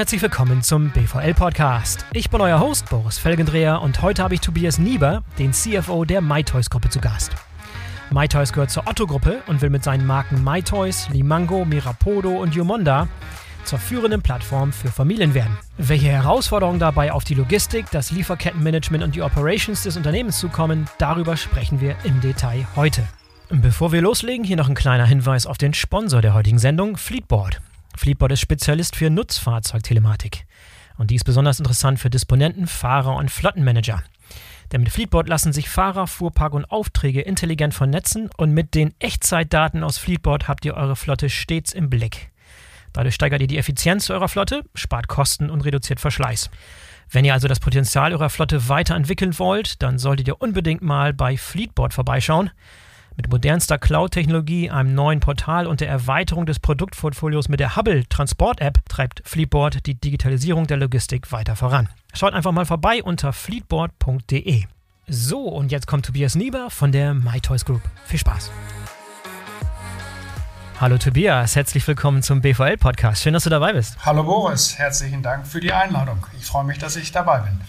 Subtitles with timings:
[0.00, 2.06] herzlich willkommen zum BVL Podcast.
[2.14, 6.22] Ich bin euer Host Boris Felgendreher und heute habe ich Tobias Nieber, den CFO der
[6.22, 7.32] MyToys Gruppe zu Gast.
[8.10, 13.08] MyToys gehört zur Otto Gruppe und will mit seinen Marken MyToys, Limango, Mirapodo und Yumonda
[13.64, 15.54] zur führenden Plattform für Familien werden.
[15.76, 21.36] Welche Herausforderungen dabei auf die Logistik, das Lieferkettenmanagement und die Operations des Unternehmens zukommen, darüber
[21.36, 23.06] sprechen wir im Detail heute.
[23.50, 27.60] Bevor wir loslegen, hier noch ein kleiner Hinweis auf den Sponsor der heutigen Sendung, Fleetboard.
[28.00, 30.46] Fleetboard ist Spezialist für Nutzfahrzeugtelematik.
[30.96, 34.02] Und die ist besonders interessant für Disponenten, Fahrer und Flottenmanager.
[34.72, 39.84] Denn mit Fleetboard lassen sich Fahrer, Fuhrpark und Aufträge intelligent vernetzen und mit den Echtzeitdaten
[39.84, 42.30] aus Fleetboard habt ihr eure Flotte stets im Blick.
[42.94, 46.48] Dadurch steigert ihr die Effizienz eurer Flotte, spart Kosten und reduziert Verschleiß.
[47.10, 51.36] Wenn ihr also das Potenzial eurer Flotte weiterentwickeln wollt, dann solltet ihr unbedingt mal bei
[51.36, 52.50] Fleetboard vorbeischauen.
[53.16, 58.78] Mit modernster Cloud-Technologie, einem neuen Portal und der Erweiterung des Produktportfolios mit der Hubble Transport-App
[58.88, 61.88] treibt Fleetboard die Digitalisierung der Logistik weiter voran.
[62.14, 64.64] Schaut einfach mal vorbei unter fleetboard.de.
[65.08, 67.82] So, und jetzt kommt Tobias Nieber von der MyToys Group.
[68.04, 68.50] Viel Spaß!
[70.80, 73.22] Hallo Tobias, herzlich willkommen zum BVL-Podcast.
[73.22, 73.98] Schön, dass du dabei bist.
[74.06, 76.26] Hallo Boris, herzlichen Dank für die Einladung.
[76.38, 77.60] Ich freue mich, dass ich dabei bin.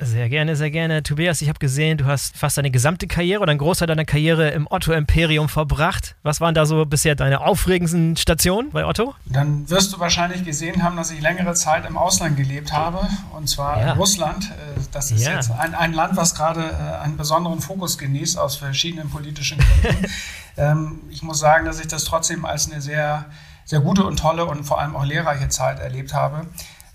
[0.00, 1.04] Sehr gerne, sehr gerne.
[1.04, 4.50] Tobias, ich habe gesehen, du hast fast deine gesamte Karriere oder einen Großteil deiner Karriere
[4.50, 6.16] im Otto-Imperium verbracht.
[6.24, 9.14] Was waren da so bisher deine aufregendsten Stationen bei Otto?
[9.24, 13.48] Dann wirst du wahrscheinlich gesehen haben, dass ich längere Zeit im Ausland gelebt habe, und
[13.48, 13.92] zwar ja.
[13.92, 14.46] in Russland.
[14.46, 15.36] Äh, das ist ja.
[15.36, 20.06] jetzt ein, ein, Land, was gerade äh, einen besonderen Fokus genießt aus verschiedenen politischen Gründen.
[20.56, 23.24] Ähm, ich muss sagen, dass ich das trotzdem als eine sehr,
[23.64, 26.46] sehr gute und tolle und vor allem auch lehrreiche Zeit erlebt habe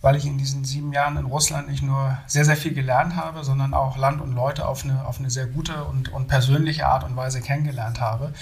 [0.02, 3.44] weil ich in diesen sieben Jahren in Russland nicht nur sehr, sehr viel gelernt habe,
[3.44, 7.04] sondern auch Land und Leute auf eine, auf eine sehr gute und, und persönliche Art
[7.04, 8.34] und Weise kennengelernt habe.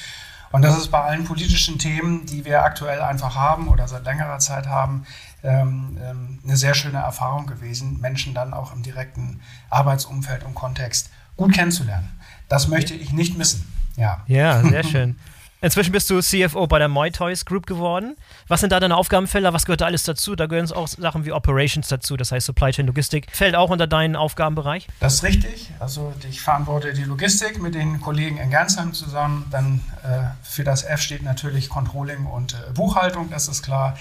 [0.52, 4.40] Und das ist bei allen politischen Themen, die wir aktuell einfach haben oder seit längerer
[4.40, 5.06] Zeit haben,
[5.44, 11.10] ähm, ähm, eine sehr schöne Erfahrung gewesen, Menschen dann auch im direkten Arbeitsumfeld und Kontext
[11.36, 12.10] gut kennenzulernen.
[12.48, 13.72] Das möchte ich nicht missen.
[13.98, 15.18] Ja, ja sehr schön.
[15.68, 18.16] Inzwischen bist du CFO bei der MyToys Group geworden.
[18.48, 19.52] Was sind da deine Aufgabenfelder?
[19.52, 20.34] Was gehört da alles dazu?
[20.34, 23.28] Da gehören auch Sachen wie Operations dazu, das heißt Supply Chain Logistik.
[23.34, 24.88] Fällt auch unter deinen Aufgabenbereich?
[25.02, 25.70] Das ist richtig.
[25.82, 29.46] Also ich verantworte die Logistik mit den Kollegen in Gernsheim zusammen.
[29.52, 33.98] Dann äh, für das F steht natürlich Controlling und äh, Buchhaltung, das ist klar.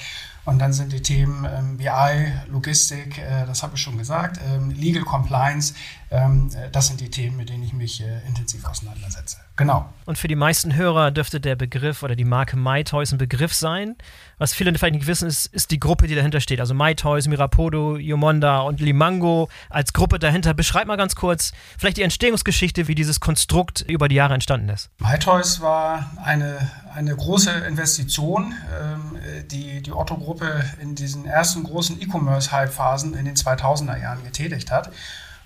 [0.46, 4.70] Und dann sind die Themen ähm, BI, Logistik, äh, das habe ich schon gesagt, ähm,
[4.70, 5.74] Legal Compliance,
[6.10, 9.38] ähm, äh, das sind die Themen, mit denen ich mich äh, intensiv auseinandersetze.
[9.56, 9.90] Genau.
[10.04, 13.96] Und für die meisten Hörer dürfte der Begriff oder die Marke MyToys ein Begriff sein.
[14.38, 16.60] Was viele vielleicht nicht wissen, ist, ist die Gruppe, die dahinter steht.
[16.60, 20.52] Also MyToys, Mirapodo, Yomonda und Limango als Gruppe dahinter.
[20.52, 24.90] Beschreib mal ganz kurz vielleicht die Entstehungsgeschichte, wie dieses Konstrukt über die Jahre entstanden ist.
[24.98, 29.18] MyToys war eine, eine große Investition, ähm,
[29.50, 30.35] die die Otto-Gruppe
[30.80, 34.90] in diesen ersten großen E-Commerce-Hype-Phasen in den 2000er Jahren getätigt hat.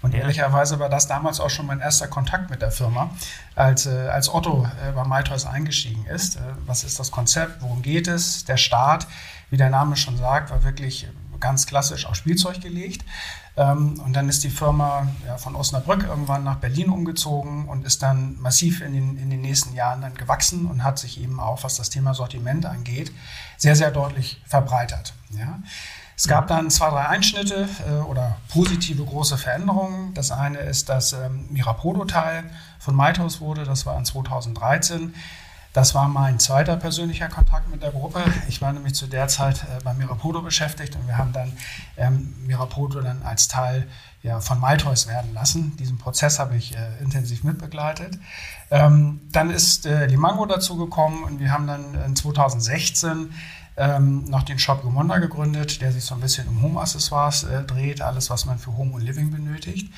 [0.02, 0.20] Und ja.
[0.20, 3.10] ehrlicherweise war das damals auch schon mein erster Kontakt mit der Firma,
[3.54, 6.36] als, äh, als Otto äh, bei MyToys eingestiegen ist.
[6.36, 7.60] Äh, was ist das Konzept?
[7.60, 8.44] Worum geht es?
[8.46, 9.06] Der Start,
[9.50, 11.06] wie der Name schon sagt, war wirklich
[11.38, 13.04] ganz klassisch auf Spielzeug gelegt.
[13.56, 18.02] Ähm, und dann ist die Firma ja, von Osnabrück irgendwann nach Berlin umgezogen und ist
[18.02, 21.64] dann massiv in den, in den nächsten Jahren dann gewachsen und hat sich eben auch,
[21.64, 23.12] was das Thema Sortiment angeht,
[23.56, 25.14] sehr, sehr deutlich verbreitert.
[25.30, 25.60] Ja.
[26.16, 30.12] Es gab dann zwei, drei Einschnitte äh, oder positive große Veränderungen.
[30.12, 32.44] Das eine ist, dass ähm, Mirapodo-Teil
[32.78, 33.64] von MyToys wurde.
[33.64, 35.14] Das war in 2013.
[35.72, 38.24] Das war mein zweiter persönlicher Kontakt mit der Gruppe.
[38.48, 41.52] Ich war nämlich zu der Zeit äh, bei Mirapodo beschäftigt und wir haben dann
[41.96, 43.86] ähm, Mirapodo dann als Teil
[44.22, 45.76] ja, von MyToys werden lassen.
[45.76, 48.18] Diesen Prozess habe ich äh, intensiv mitbegleitet.
[48.70, 53.32] Ähm, dann ist äh, Limango dazu gekommen und wir haben dann in 2016
[53.76, 58.02] ähm, noch den Shop Gemonda gegründet, der sich so ein bisschen um Home-Accessoires äh, dreht,
[58.02, 59.92] alles, was man für Home und Living benötigt.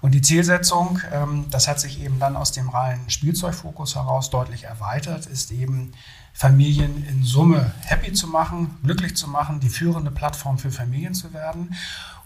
[0.00, 4.64] Und die Zielsetzung, ähm, das hat sich eben dann aus dem reinen Spielzeugfokus heraus deutlich
[4.64, 5.92] erweitert, ist eben
[6.32, 11.32] Familien in Summe happy zu machen, glücklich zu machen, die führende Plattform für Familien zu
[11.32, 11.74] werden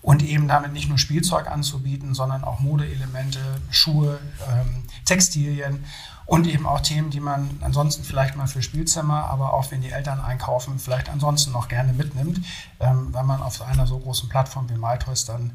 [0.02, 3.38] und eben damit nicht nur Spielzeug anzubieten, sondern auch Modeelemente,
[3.70, 4.19] Schuhe,
[4.50, 5.84] ähm, Textilien
[6.26, 9.90] und eben auch Themen, die man ansonsten vielleicht mal für Spielzimmer, aber auch wenn die
[9.90, 12.40] Eltern einkaufen, vielleicht ansonsten noch gerne mitnimmt,
[12.81, 15.52] ähm, wenn man auf einer so großen Plattform wie MyToys dann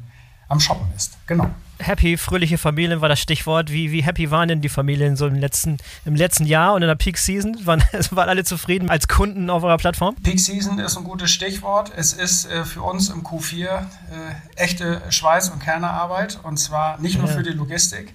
[0.48, 1.16] am Shoppen ist.
[1.26, 1.50] Genau.
[1.78, 3.70] Happy, fröhliche Familien war das Stichwort.
[3.70, 5.76] Wie, wie happy waren denn die Familien so im letzten,
[6.06, 7.56] im letzten Jahr und in der Peak Season?
[7.66, 10.14] Waren, waren alle zufrieden als Kunden auf eurer Plattform?
[10.22, 11.92] Peak Season ist ein gutes Stichwort.
[11.94, 13.84] Es ist äh, für uns im Q4 äh,
[14.56, 17.34] echte Schweiß- und Kernearbeit und zwar nicht nur ja.
[17.34, 18.14] für die Logistik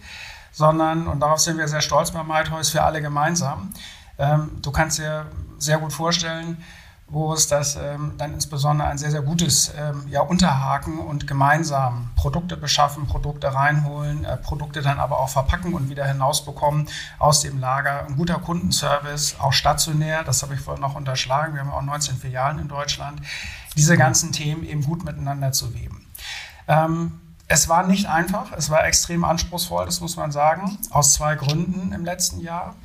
[0.51, 3.72] sondern, und darauf sind wir sehr stolz bei MyToys, für alle gemeinsam.
[4.18, 5.25] Ähm, du kannst dir
[5.57, 6.57] sehr gut vorstellen,
[7.12, 12.10] wo es das ähm, dann insbesondere ein sehr, sehr gutes ähm, ja, Unterhaken und gemeinsam
[12.16, 16.88] Produkte beschaffen, Produkte reinholen, äh, Produkte dann aber auch verpacken und wieder hinausbekommen
[17.19, 18.06] aus dem Lager.
[18.06, 21.54] Ein guter Kundenservice, auch stationär, das habe ich vorhin noch unterschlagen.
[21.54, 23.22] Wir haben auch 19 Filialen in Deutschland.
[23.75, 26.06] Diese ganzen Themen eben gut miteinander zu weben.
[26.69, 27.19] Ähm,
[27.50, 31.92] es war nicht einfach, es war extrem anspruchsvoll, das muss man sagen, aus zwei Gründen
[31.92, 32.75] im letzten Jahr.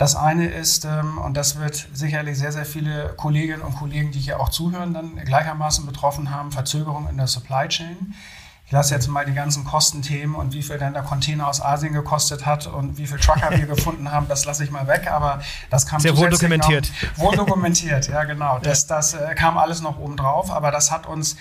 [0.00, 4.18] Das eine ist, ähm, und das wird sicherlich sehr, sehr viele Kolleginnen und Kollegen, die
[4.18, 8.14] hier auch zuhören, dann gleichermaßen betroffen haben, Verzögerung in der Supply Chain.
[8.64, 11.92] Ich lasse jetzt mal die ganzen Kostenthemen und wie viel denn der Container aus Asien
[11.92, 15.12] gekostet hat und wie viel Trucker wir gefunden haben, das lasse ich mal weg.
[15.12, 16.90] Aber das kam sehr wohl dokumentiert.
[17.18, 18.58] Noch, wohl dokumentiert, ja genau.
[18.62, 21.36] Das, das äh, kam alles noch oben drauf, aber das hat uns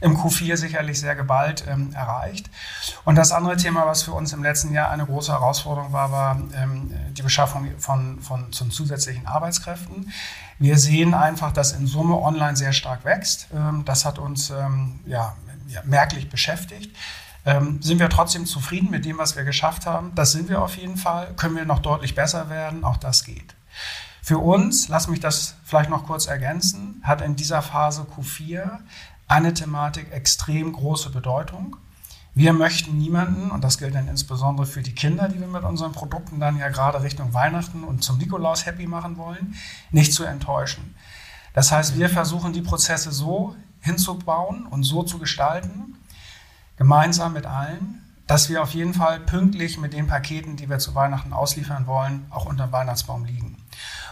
[0.00, 2.50] im Q4 sicherlich sehr geballt ähm, erreicht.
[3.04, 6.40] Und das andere Thema, was für uns im letzten Jahr eine große Herausforderung war, war
[6.54, 10.12] ähm, die Beschaffung von, von zum zusätzlichen Arbeitskräften.
[10.58, 13.48] Wir sehen einfach, dass in Summe online sehr stark wächst.
[13.54, 15.34] Ähm, das hat uns ähm, ja,
[15.84, 16.94] merklich beschäftigt.
[17.44, 20.12] Ähm, sind wir trotzdem zufrieden mit dem, was wir geschafft haben?
[20.14, 21.32] Das sind wir auf jeden Fall.
[21.36, 22.84] Können wir noch deutlich besser werden?
[22.84, 23.54] Auch das geht.
[24.22, 28.80] Für uns, lass mich das vielleicht noch kurz ergänzen, hat in dieser Phase Q4
[29.28, 31.76] eine Thematik extrem große Bedeutung.
[32.34, 35.92] Wir möchten niemanden, und das gilt dann insbesondere für die Kinder, die wir mit unseren
[35.92, 39.54] Produkten dann ja gerade Richtung Weihnachten und zum Nikolaus happy machen wollen,
[39.90, 40.94] nicht zu enttäuschen.
[41.52, 45.96] Das heißt, wir versuchen die Prozesse so hinzubauen und so zu gestalten,
[46.76, 50.94] gemeinsam mit allen, dass wir auf jeden Fall pünktlich mit den Paketen, die wir zu
[50.94, 53.56] Weihnachten ausliefern wollen, auch unter dem Weihnachtsbaum liegen.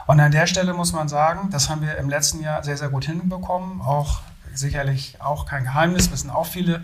[0.06, 2.88] Und an der Stelle muss man sagen, das haben wir im letzten Jahr sehr, sehr
[2.88, 4.20] gut hinbekommen, auch
[4.58, 6.82] sicherlich auch kein Geheimnis, wissen auch viele,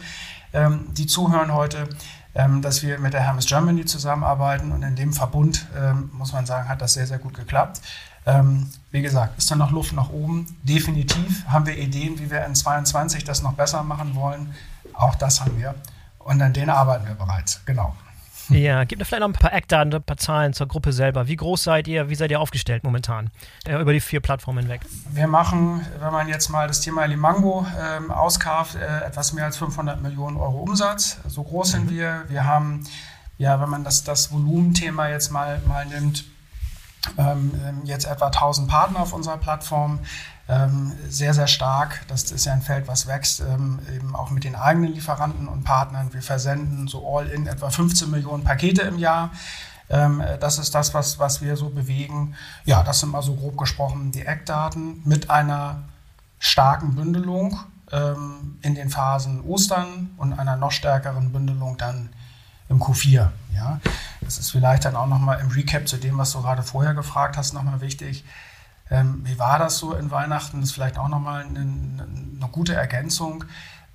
[0.53, 1.89] ähm, die zuhören heute,
[2.35, 6.47] ähm, dass wir mit der Hermes Germany zusammenarbeiten und in dem Verbund, ähm, muss man
[6.47, 7.81] sagen, hat das sehr, sehr gut geklappt.
[8.25, 10.47] Ähm, wie gesagt, ist da noch Luft nach oben?
[10.63, 14.55] Definitiv haben wir Ideen, wie wir in 2022 das noch besser machen wollen.
[14.95, 15.75] Auch das haben wir.
[16.19, 17.65] Und an denen arbeiten wir bereits.
[17.67, 17.97] Genau.
[18.49, 21.29] Ja, gib mir vielleicht noch ein paar Eckdaten, ein paar Zahlen zur Gruppe selber.
[21.29, 22.09] Wie groß seid ihr?
[22.09, 23.31] Wie seid ihr aufgestellt momentan
[23.67, 24.83] äh, über die vier Plattformen hinweg?
[25.11, 29.57] Wir machen, wenn man jetzt mal das Thema Limango ähm, auskauft, äh, etwas mehr als
[29.59, 31.19] 500 Millionen Euro Umsatz.
[31.29, 31.91] So groß sind mhm.
[31.91, 32.25] wir.
[32.29, 32.85] Wir haben,
[33.39, 36.25] ja, wenn man das, das Volumenthema jetzt mal, mal nimmt,
[37.19, 40.01] ähm, ähm jetzt etwa 1000 Partner auf unserer Plattform
[41.09, 42.03] sehr, sehr stark.
[42.09, 45.65] Das ist ja ein Feld, was wächst, ähm, eben auch mit den eigenen Lieferanten und
[45.65, 46.13] Partnern.
[46.13, 49.31] Wir versenden so all in etwa 15 Millionen Pakete im Jahr.
[49.89, 52.35] Ähm, das ist das, was, was wir so bewegen.
[52.65, 55.83] Ja, das sind mal so grob gesprochen die Eckdaten mit einer
[56.39, 57.61] starken Bündelung
[57.93, 62.09] ähm, in den Phasen Ostern und einer noch stärkeren Bündelung dann
[62.69, 63.29] im Q4.
[63.55, 63.81] Ja,
[64.23, 67.37] das ist vielleicht dann auch nochmal im Recap zu dem, was du gerade vorher gefragt
[67.37, 68.25] hast, nochmal wichtig.
[68.93, 70.61] Ähm, wie war das so in Weihnachten?
[70.61, 73.45] Das ist vielleicht auch nochmal eine, eine gute Ergänzung.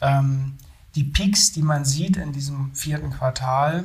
[0.02, 0.58] Ähm,
[0.96, 3.84] die Peaks, die man sieht in diesem vierten Quartal,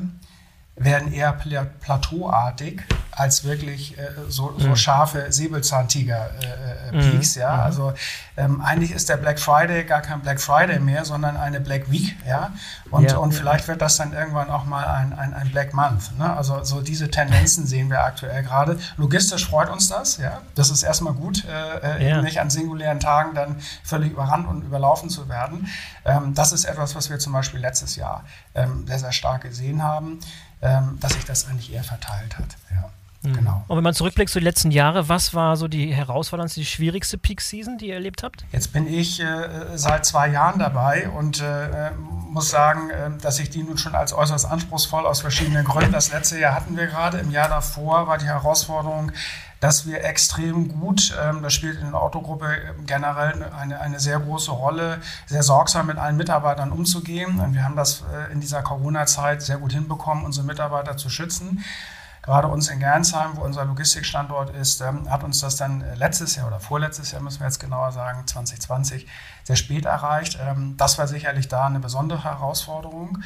[0.75, 2.81] werden eher plateauartig
[3.13, 4.77] als wirklich äh, so, so, mhm.
[4.77, 7.37] scharfe Säbelzahntiger-Peaks.
[7.37, 7.55] Äh, äh, ja?
[7.55, 7.61] Mhm.
[7.61, 7.93] Also
[8.37, 12.17] ähm, eigentlich ist der Black Friday gar kein Black Friday mehr, sondern eine Black Week.
[12.27, 12.53] Ja?
[12.91, 13.19] Und, ja.
[13.19, 16.19] und vielleicht wird das dann irgendwann auch mal ein, ein, ein Black Month.
[16.19, 16.37] Ne?
[16.37, 18.79] Also so diese Tendenzen sehen wir aktuell gerade.
[18.97, 20.17] Logistisch freut uns das.
[20.17, 20.41] Ja?
[20.55, 22.23] Das ist erstmal gut, äh, äh ja.
[22.23, 25.69] nicht an singulären Tagen dann völlig überrannt und überlaufen zu werden.
[26.05, 29.83] Ähm, das ist etwas, was wir zum Beispiel letztes Jahr ähm, sehr, sehr stark gesehen
[29.83, 30.21] haben
[30.63, 32.57] ähm, dass sich das eigentlich eher verteilt hat.
[32.71, 32.91] Ja.
[33.23, 33.33] Mhm.
[33.35, 33.65] Genau.
[33.69, 37.19] Und wenn man zurückblickt zu den letzten Jahren, was war so die herausforderndste, die schwierigste
[37.19, 38.45] Peak-Season, die ihr erlebt habt?
[38.53, 39.27] Jetzt bin ich äh,
[39.77, 41.91] seit zwei Jahren dabei und äh,
[42.31, 45.93] muss sagen, äh, dass ich die nun schon als äußerst anspruchsvoll aus verschiedenen Gründen.
[45.93, 47.19] Das letzte Jahr hatten wir gerade.
[47.19, 49.13] Im Jahr davor war die Herausforderung,
[49.61, 52.49] dass wir extrem gut, ähm, das spielt in der Autogruppe
[52.85, 57.39] generell eine, eine sehr große Rolle, sehr sorgsam mit allen Mitarbeitern umzugehen.
[57.39, 61.63] Und wir haben das äh, in dieser Corona-Zeit sehr gut hinbekommen, unsere Mitarbeiter zu schützen.
[62.23, 66.47] Gerade uns in Gernsheim, wo unser Logistikstandort ist, ähm, hat uns das dann letztes Jahr
[66.47, 69.09] oder vorletztes Jahr, müssen wir jetzt genauer sagen, 2020,
[69.43, 70.39] sehr spät erreicht.
[70.41, 73.19] Ähm, das war sicherlich da eine besondere Herausforderung.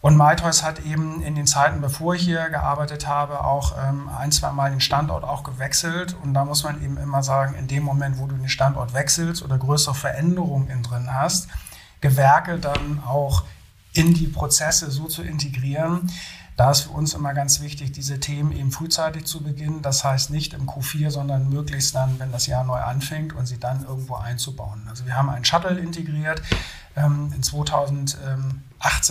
[0.00, 4.30] Und MyToys hat eben in den Zeiten, bevor ich hier gearbeitet habe, auch ähm, ein,
[4.30, 6.16] zwei Mal den Standort auch gewechselt.
[6.22, 9.42] Und da muss man eben immer sagen, in dem Moment, wo du den Standort wechselst
[9.42, 11.48] oder größere Veränderungen in drin hast,
[12.00, 13.44] Gewerke dann auch
[13.92, 16.10] in die Prozesse so zu integrieren,
[16.58, 19.80] da ist für uns immer ganz wichtig, diese Themen eben frühzeitig zu beginnen.
[19.80, 23.60] Das heißt nicht im Q4, sondern möglichst dann, wenn das Jahr neu anfängt und sie
[23.60, 24.82] dann irgendwo einzubauen.
[24.90, 26.42] Also wir haben einen Shuttle integriert
[26.96, 28.18] ähm, in 2018,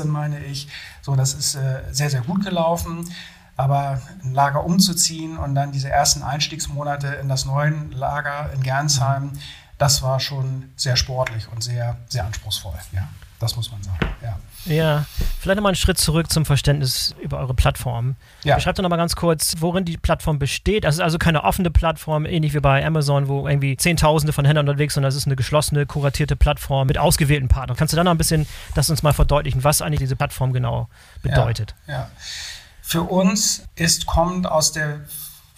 [0.10, 0.68] meine ich.
[1.02, 3.10] So, das ist äh, sehr, sehr gut gelaufen.
[3.56, 9.32] Aber ein Lager umzuziehen und dann diese ersten Einstiegsmonate in das neue Lager in Gernsheim,
[9.78, 12.78] das war schon sehr sportlich und sehr, sehr anspruchsvoll.
[12.92, 13.08] Ja,
[13.40, 14.00] das muss man sagen.
[14.22, 14.40] Ja.
[14.66, 15.06] Ja,
[15.40, 18.16] vielleicht nochmal einen Schritt zurück zum Verständnis über eure Plattform.
[18.44, 18.56] Ja.
[18.56, 20.86] Beschreibt doch nochmal ganz kurz, worin die Plattform besteht.
[20.86, 24.96] Also, also keine offene Plattform, ähnlich wie bei Amazon, wo irgendwie Zehntausende von Händlern unterwegs
[24.96, 27.78] sind, es ist eine geschlossene, kuratierte Plattform mit ausgewählten Partnern.
[27.78, 30.90] Kannst du da noch ein bisschen das uns mal verdeutlichen, was eigentlich diese Plattform genau
[31.22, 31.76] bedeutet?
[31.88, 32.10] Ja, ja.
[32.82, 35.02] Für uns ist, kommt aus der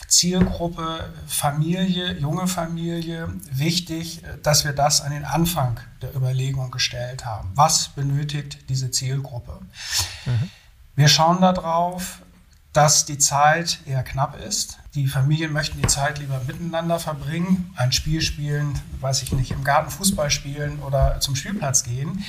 [0.10, 7.52] Zielgruppe Familie, junge Familie wichtig, dass wir das an den Anfang der Überlegung gestellt haben.
[7.56, 9.60] Was benötigt diese Zielgruppe?
[10.26, 10.50] Mhm.
[10.96, 12.22] Wir schauen darauf,
[12.74, 14.80] dass die Zeit eher knapp ist.
[14.96, 19.64] Die Familien möchten die Zeit lieber miteinander verbringen, ein Spiel spielen, weiß ich nicht, im
[19.64, 22.24] Garten Fußball spielen oder zum Spielplatz gehen.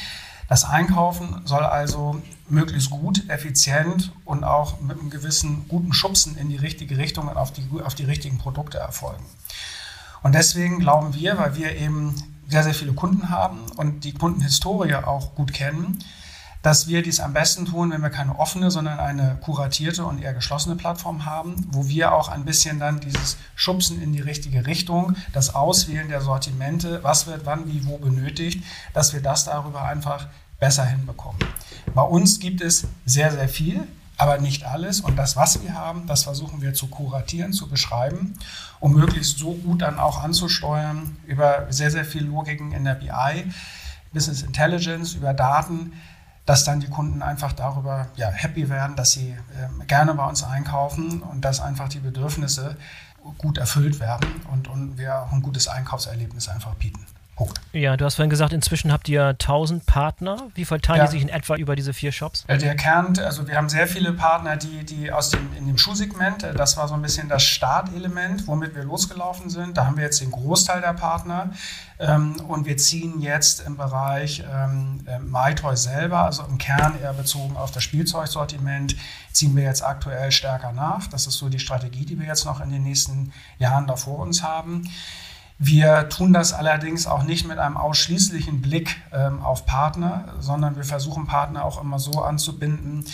[0.51, 6.49] Das Einkaufen soll also möglichst gut, effizient und auch mit einem gewissen guten Schubsen in
[6.49, 9.25] die richtige Richtung und auf die, auf die richtigen Produkte erfolgen.
[10.25, 12.17] Und deswegen glauben wir, weil wir eben
[12.49, 16.01] sehr, sehr viele Kunden haben und die Kundenhistorie auch gut kennen,
[16.63, 20.35] dass wir dies am besten tun, wenn wir keine offene, sondern eine kuratierte und eher
[20.35, 25.17] geschlossene Plattform haben, wo wir auch ein bisschen dann dieses Schubsen in die richtige Richtung,
[25.33, 28.63] das Auswählen der Sortimente, was wird wann, wie, wo benötigt,
[28.93, 31.41] dass wir das darüber einfach besser hinbekommen.
[31.95, 33.87] Bei uns gibt es sehr, sehr viel,
[34.19, 35.01] aber nicht alles.
[35.01, 38.35] Und das, was wir haben, das versuchen wir zu kuratieren, zu beschreiben,
[38.79, 43.51] um möglichst so gut dann auch anzusteuern über sehr, sehr viel Logiken in der BI,
[44.13, 45.93] Business Intelligence, über Daten,
[46.51, 50.43] dass dann die Kunden einfach darüber ja, happy werden, dass sie äh, gerne bei uns
[50.43, 52.77] einkaufen und dass einfach die Bedürfnisse
[53.39, 57.07] gut erfüllt werden und, und wir auch ein gutes Einkaufserlebnis einfach bieten.
[57.41, 57.59] Punkt.
[57.73, 60.51] Ja, du hast vorhin gesagt, inzwischen habt ihr 1000 Partner.
[60.55, 61.07] Wie verteilen ja.
[61.07, 62.45] die sich in etwa über diese vier Shops?
[62.47, 66.43] Der Kern, also wir haben sehr viele Partner, die, die aus dem, in dem Schuhsegment,
[66.43, 69.79] äh, das war so ein bisschen das Startelement, womit wir losgelaufen sind.
[69.79, 71.51] Da haben wir jetzt den Großteil der Partner.
[71.99, 77.15] Ähm, und wir ziehen jetzt im Bereich ähm, äh, MyToy selber, also im Kern eher
[77.15, 78.97] bezogen auf das Spielzeugsortiment,
[79.33, 81.07] ziehen wir jetzt aktuell stärker nach.
[81.07, 84.19] Das ist so die Strategie, die wir jetzt noch in den nächsten Jahren da vor
[84.19, 84.91] uns haben.
[85.63, 90.85] Wir tun das allerdings auch nicht mit einem ausschließlichen Blick ähm, auf Partner, sondern wir
[90.85, 93.05] versuchen Partner auch immer so anzubinden,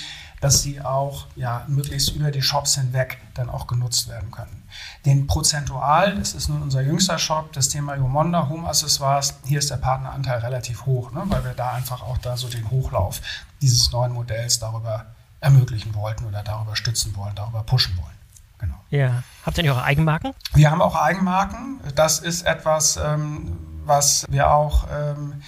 [0.40, 4.62] dass sie auch ja, möglichst über die Shops hinweg dann auch genutzt werden können.
[5.04, 9.72] Den prozentual, das ist nun unser jüngster Shop, das Thema Yomonda Home Accessoires, hier ist
[9.72, 13.22] der Partneranteil relativ hoch, ne, weil wir da einfach auch da so den Hochlauf
[13.60, 15.06] dieses neuen Modells darüber
[15.40, 18.15] ermöglichen wollten oder darüber stützen wollen, darüber pushen wollen.
[18.58, 18.76] Genau.
[18.90, 19.22] Ja.
[19.44, 20.32] Habt ihr nicht eure Eigenmarken?
[20.54, 21.80] Wir haben auch Eigenmarken.
[21.94, 25.42] Das ist etwas, ähm, was wir auch ähm,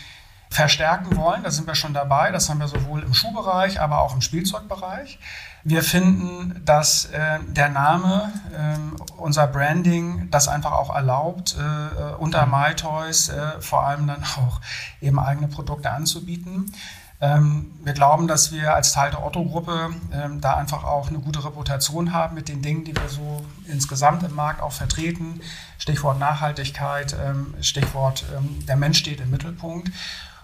[0.51, 1.43] verstärken wollen.
[1.43, 2.31] Da sind wir schon dabei.
[2.31, 5.19] Das haben wir sowohl im Schuhbereich, aber auch im Spielzeugbereich.
[5.65, 12.47] Wir finden, dass äh, der Name, äh, unser Branding, das einfach auch erlaubt, äh, unter
[12.47, 12.53] mhm.
[12.53, 14.61] MyToys äh, vor allem dann auch
[15.01, 16.73] eben eigene Produkte anzubieten.
[17.21, 21.45] Ähm, wir glauben, dass wir als Teil der Otto-Gruppe ähm, da einfach auch eine gute
[21.45, 25.41] Reputation haben mit den Dingen, die wir so insgesamt im Markt auch vertreten.
[25.79, 28.25] Stichwort Nachhaltigkeit, ähm, Stichwort
[28.69, 29.91] der Mensch steht im Mittelpunkt.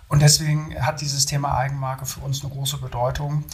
[0.09, 3.45] Und deswegen hat dieses Thema Eigenmarke für uns eine große Bedeutung.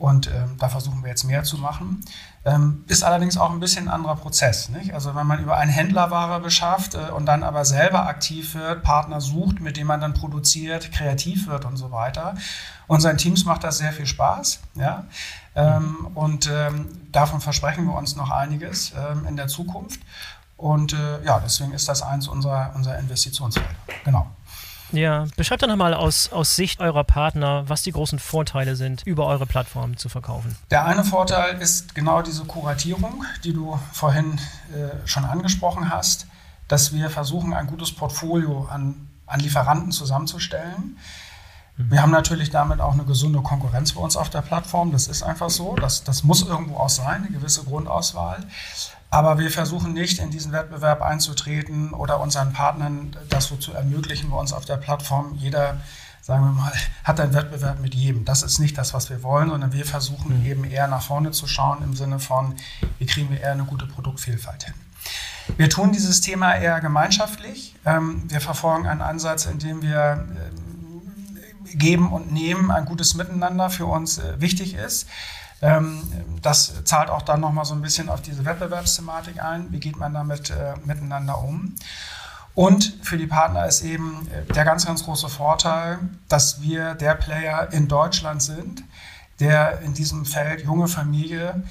[0.00, 2.02] Und ähm, da versuchen wir jetzt mehr zu machen.
[2.46, 4.70] Ähm, ist allerdings auch ein bisschen ein anderer Prozess.
[4.70, 4.94] Nicht?
[4.94, 8.82] Also wenn man über einen Händler Ware beschafft äh, und dann aber selber aktiv wird,
[8.82, 12.34] Partner sucht, mit dem man dann produziert, kreativ wird und so weiter.
[12.86, 14.60] Unseren Teams macht das sehr viel Spaß.
[14.74, 15.04] Ja?
[15.54, 20.00] Ähm, und ähm, davon versprechen wir uns noch einiges ähm, in der Zukunft.
[20.56, 23.68] Und äh, ja, deswegen ist das eins unserer, unserer Investitionsfelder.
[24.06, 24.26] Genau.
[24.92, 29.26] Ja, beschreibt doch nochmal aus, aus Sicht eurer Partner, was die großen Vorteile sind, über
[29.26, 30.56] eure Plattform zu verkaufen.
[30.70, 34.38] Der eine Vorteil ist genau diese Kuratierung, die du vorhin
[34.72, 36.26] äh, schon angesprochen hast,
[36.68, 40.98] dass wir versuchen, ein gutes Portfolio an, an Lieferanten zusammenzustellen.
[41.76, 41.90] Mhm.
[41.90, 44.92] Wir haben natürlich damit auch eine gesunde Konkurrenz bei uns auf der Plattform.
[44.92, 45.74] Das ist einfach so.
[45.76, 48.44] Das, das muss irgendwo auch sein, eine gewisse Grundauswahl.
[49.10, 54.30] Aber wir versuchen nicht, in diesen Wettbewerb einzutreten oder unseren Partnern das so zu ermöglichen
[54.30, 55.34] bei uns auf der Plattform.
[55.34, 55.80] Jeder,
[56.22, 58.24] sagen wir mal, hat einen Wettbewerb mit jedem.
[58.24, 60.46] Das ist nicht das, was wir wollen, sondern wir versuchen mhm.
[60.46, 62.54] eben eher nach vorne zu schauen im Sinne von,
[62.98, 64.74] wie kriegen wir eher eine gute Produktvielfalt hin.
[65.56, 67.74] Wir tun dieses Thema eher gemeinschaftlich.
[67.84, 71.02] Ähm, wir verfolgen einen Ansatz, in dem wir ähm,
[71.74, 75.08] geben und nehmen ein gutes Miteinander für uns äh, wichtig ist.
[75.62, 76.02] Ähm,
[76.42, 79.70] das zahlt auch dann nochmal so ein bisschen auf diese Wettbewerbsthematik ein.
[79.72, 81.74] Wie geht man damit äh, miteinander um?
[82.54, 85.98] Und für die Partner ist eben äh, der ganz, ganz große Vorteil,
[86.28, 88.82] dass wir der Player in Deutschland sind,
[89.38, 91.62] der in diesem Feld junge Familie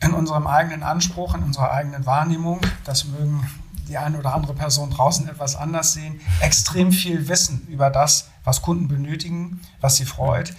[0.00, 3.44] in unserem eigenen Anspruch, in unserer eigenen Wahrnehmung, das mögen
[3.88, 8.60] die eine oder andere Person draußen etwas anders sehen, extrem viel wissen über das, was
[8.60, 10.54] Kunden benötigen, was sie freut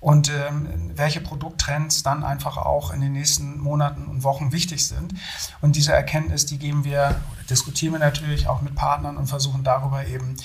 [0.00, 5.14] und ähm, welche Produkttrends dann einfach auch in den nächsten Monaten und Wochen wichtig sind.
[5.60, 10.06] Und diese Erkenntnis, die geben wir, diskutieren wir natürlich auch mit Partnern und versuchen darüber
[10.06, 10.36] eben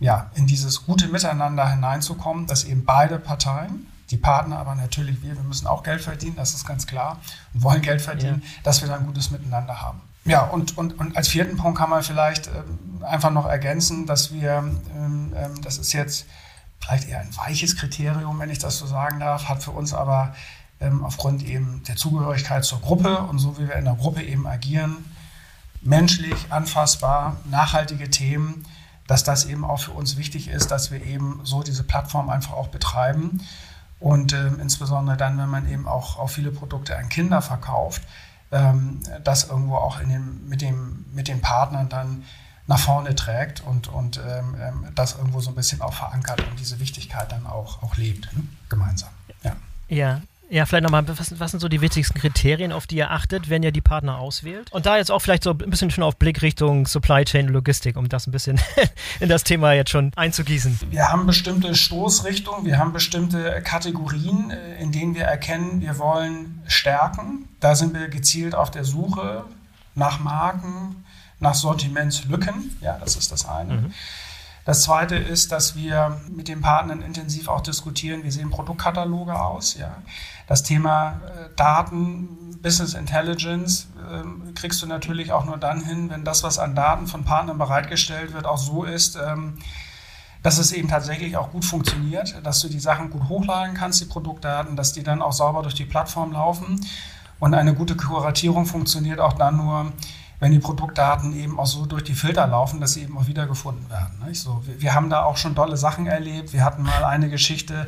[0.00, 5.36] ja, in dieses gute Miteinander hineinzukommen, dass eben beide Parteien, die Partner, aber natürlich wir,
[5.36, 7.20] wir müssen auch Geld verdienen, das ist ganz klar,
[7.54, 8.60] und wollen Geld verdienen, ja.
[8.64, 10.00] dass wir dann gutes Miteinander haben.
[10.24, 14.32] Ja, und, und, und als vierten Punkt kann man vielleicht ähm, einfach noch ergänzen, dass
[14.32, 14.64] wir,
[14.96, 16.26] ähm, ähm, das ist jetzt
[16.82, 20.34] vielleicht eher ein weiches Kriterium, wenn ich das so sagen darf, hat für uns aber
[20.80, 24.46] ähm, aufgrund eben der Zugehörigkeit zur Gruppe und so wie wir in der Gruppe eben
[24.46, 25.04] agieren,
[25.80, 28.66] menschlich, anfassbar, nachhaltige Themen,
[29.06, 32.52] dass das eben auch für uns wichtig ist, dass wir eben so diese Plattform einfach
[32.52, 33.40] auch betreiben.
[34.00, 38.02] Und ähm, insbesondere dann, wenn man eben auch, auch viele Produkte an Kinder verkauft,
[38.50, 42.24] ähm, das irgendwo auch in dem, mit, dem, mit den Partnern dann
[42.72, 46.58] nach vorne trägt und, und ähm, ähm, das irgendwo so ein bisschen auch verankert und
[46.58, 48.44] diese Wichtigkeit dann auch, auch lebt, ne?
[48.70, 49.10] gemeinsam.
[49.42, 49.56] Ja.
[49.88, 50.20] ja.
[50.48, 53.62] Ja, vielleicht nochmal, was, was, sind so die wichtigsten Kriterien, auf die ihr achtet, wenn
[53.62, 54.70] ihr die Partner auswählt?
[54.70, 57.96] Und da jetzt auch vielleicht so ein bisschen schon auf Blick Richtung Supply Chain Logistik,
[57.96, 58.60] um das ein bisschen
[59.20, 60.78] in das Thema jetzt schon einzugießen.
[60.90, 66.62] Wir haben bestimmte Stoßrichtungen, wir haben bestimmte Kategorien, äh, in denen wir erkennen, wir wollen
[66.66, 67.48] stärken.
[67.60, 69.44] Da sind wir gezielt auf der Suche
[69.94, 71.02] nach Marken,
[71.42, 72.76] nach Sortimentslücken.
[72.80, 73.74] Ja, das ist das eine.
[73.74, 73.94] Mhm.
[74.64, 79.74] Das zweite ist, dass wir mit den Partnern intensiv auch diskutieren, wie sehen Produktkataloge aus.
[79.74, 79.96] Ja.
[80.46, 86.24] Das Thema äh, Daten, Business Intelligence äh, kriegst du natürlich auch nur dann hin, wenn
[86.24, 89.58] das, was an Daten von Partnern bereitgestellt wird, auch so ist, ähm,
[90.44, 94.06] dass es eben tatsächlich auch gut funktioniert, dass du die Sachen gut hochladen kannst, die
[94.06, 96.80] Produktdaten, dass die dann auch sauber durch die Plattform laufen.
[97.40, 99.92] Und eine gute Kuratierung funktioniert auch dann nur,
[100.42, 103.88] wenn die Produktdaten eben auch so durch die Filter laufen, dass sie eben auch wiedergefunden
[103.88, 104.20] werden.
[104.26, 104.42] Nicht?
[104.42, 106.52] So, wir, wir haben da auch schon tolle Sachen erlebt.
[106.52, 107.86] Wir hatten mal eine Geschichte,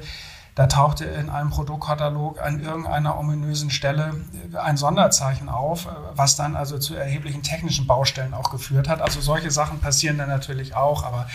[0.54, 4.14] da tauchte in einem Produktkatalog an irgendeiner ominösen Stelle
[4.54, 9.02] ein Sonderzeichen auf, was dann also zu erheblichen technischen Baustellen auch geführt hat.
[9.02, 11.26] Also solche Sachen passieren dann natürlich auch, aber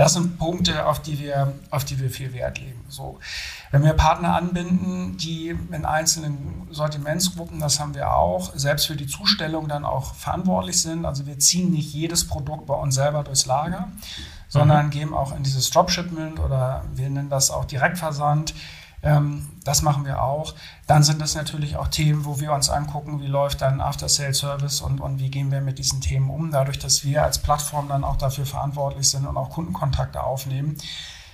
[0.00, 2.82] das sind Punkte, auf die wir, auf die wir viel Wert legen.
[2.88, 3.18] So.
[3.70, 9.06] Wenn wir Partner anbinden, die in einzelnen Sortimentsgruppen, das haben wir auch, selbst für die
[9.06, 11.04] Zustellung dann auch verantwortlich sind.
[11.04, 13.88] Also wir ziehen nicht jedes Produkt bei uns selber durchs Lager,
[14.48, 14.90] sondern mhm.
[14.90, 18.54] geben auch in dieses Dropshipment oder wir nennen das auch Direktversand.
[19.02, 20.54] Ähm, das machen wir auch.
[20.86, 25.00] Dann sind das natürlich auch Themen, wo wir uns angucken, wie läuft dann After-Sale-Service und,
[25.00, 26.50] und wie gehen wir mit diesen Themen um.
[26.50, 30.76] Dadurch, dass wir als Plattform dann auch dafür verantwortlich sind und auch Kundenkontakte aufnehmen,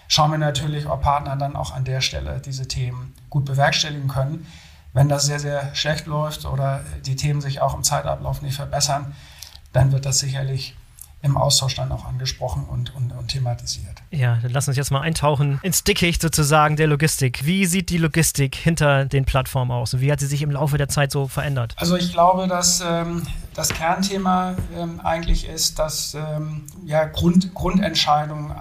[0.08, 4.46] schauen wir natürlich, ob Partner dann auch an der Stelle diese Themen gut bewerkstelligen können.
[4.92, 9.14] Wenn das sehr, sehr schlecht läuft oder die Themen sich auch im Zeitablauf nicht verbessern,
[9.72, 10.74] dann wird das sicherlich
[11.22, 13.96] im Austausch dann auch angesprochen und, und, und, thematisiert.
[14.10, 17.44] Ja, dann lass uns jetzt mal eintauchen ins Dickicht sozusagen der Logistik.
[17.44, 20.78] Wie sieht die Logistik hinter den Plattformen aus und wie hat sie sich im Laufe
[20.78, 21.74] der Zeit so verändert?
[21.78, 23.22] Also ich glaube, dass ähm,
[23.54, 28.52] das Kernthema ähm, eigentlich ist, dass ähm, ja, Grund, Grundentscheidungen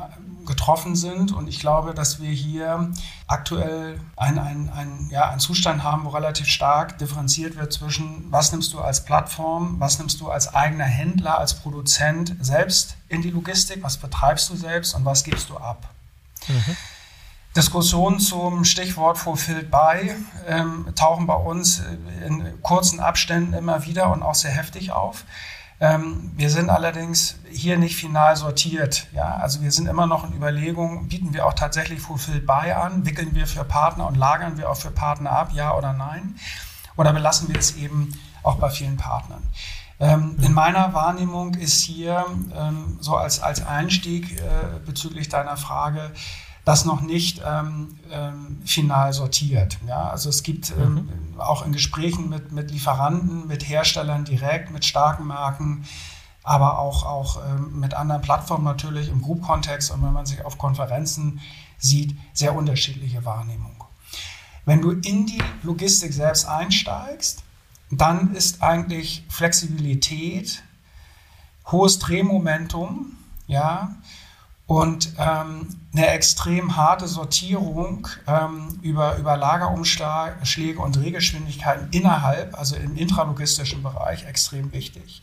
[0.46, 1.32] getroffen sind.
[1.32, 2.92] Und ich glaube, dass wir hier
[3.28, 8.74] aktuell einen ein, ja, einen Zustand haben, wo relativ stark differenziert wird zwischen, was nimmst
[8.74, 13.84] du als Plattform, was nimmst du als eigener Händler, als Produzent selbst in die Logistik,
[13.84, 15.90] was betreibst du selbst und was gibst du ab.
[16.48, 16.78] Mhm.
[17.56, 20.14] Diskussionen zum Stichwort Fulfilled By
[20.46, 21.82] ähm, tauchen bei uns
[22.26, 25.24] in kurzen Abständen immer wieder und auch sehr heftig auf.
[25.80, 29.08] Ähm, wir sind allerdings hier nicht final sortiert.
[29.14, 29.36] Ja?
[29.36, 33.36] Also wir sind immer noch in Überlegung, bieten wir auch tatsächlich Fulfilled Buy an, wickeln
[33.36, 36.36] wir für Partner und lagern wir auch für Partner ab, ja oder nein?
[36.96, 39.44] Oder belassen wir es eben auch bei vielen Partnern?
[40.00, 46.12] Ähm, in meiner Wahrnehmung ist hier ähm, so als, als Einstieg äh, bezüglich deiner Frage,
[46.65, 49.78] das noch nicht ähm, ähm, final sortiert.
[49.88, 50.10] Ja?
[50.10, 50.93] Also es gibt ähm,
[51.34, 51.39] mhm.
[51.39, 55.86] auch in Gesprächen mit, mit Lieferanten, mit Herstellern direkt, mit starken Marken,
[56.43, 60.58] aber auch, auch ähm, mit anderen Plattformen natürlich im Group-Kontext und wenn man sich auf
[60.58, 61.39] Konferenzen
[61.78, 63.84] sieht, sehr unterschiedliche Wahrnehmung.
[64.65, 67.43] Wenn du in die Logistik selbst einsteigst,
[67.91, 70.63] dann ist eigentlich Flexibilität,
[71.67, 73.12] hohes Drehmomentum,
[73.45, 73.95] ja,
[74.67, 82.95] und ähm, eine extrem harte Sortierung ähm, über, über Lagerumschläge und Drehgeschwindigkeiten innerhalb, also im
[82.95, 85.21] intralogistischen Bereich, extrem wichtig.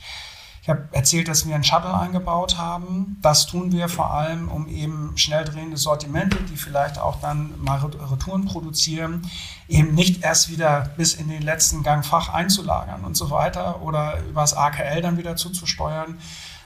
[0.62, 3.18] Ich habe erzählt, dass wir einen Shuttle eingebaut haben.
[3.20, 7.81] Das tun wir vor allem, um eben schnell drehende Sortimente, die vielleicht auch dann mal
[7.81, 9.28] Retouren produzieren,
[9.66, 14.22] eben nicht erst wieder bis in den letzten Gang Fach einzulagern und so weiter oder
[14.31, 16.20] übers AKL dann wieder zuzusteuern,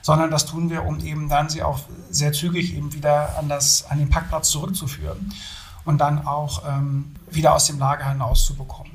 [0.06, 3.86] sondern das tun wir, um eben dann sie auch sehr zügig eben wieder an, das,
[3.90, 5.34] an den Packplatz zurückzuführen
[5.84, 8.92] und dann auch ähm, wieder aus dem Lager hinauszubekommen.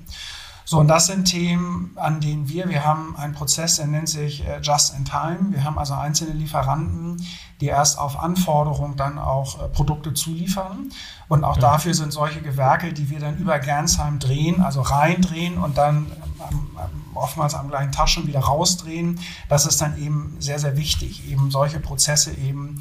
[0.71, 4.47] So, und das sind Themen, an denen wir, wir haben einen Prozess, der nennt sich
[4.47, 5.47] äh, Just in Time.
[5.49, 7.21] Wir haben also einzelne Lieferanten,
[7.59, 10.89] die erst auf Anforderung dann auch äh, Produkte zuliefern.
[11.27, 11.61] Und auch ja.
[11.61, 16.09] dafür sind solche Gewerke, die wir dann über Gernsheim drehen, also reindrehen und dann
[16.49, 16.77] ähm,
[17.15, 19.19] oftmals am gleichen Tag schon wieder rausdrehen.
[19.49, 22.79] Das ist dann eben sehr, sehr wichtig, eben solche Prozesse eben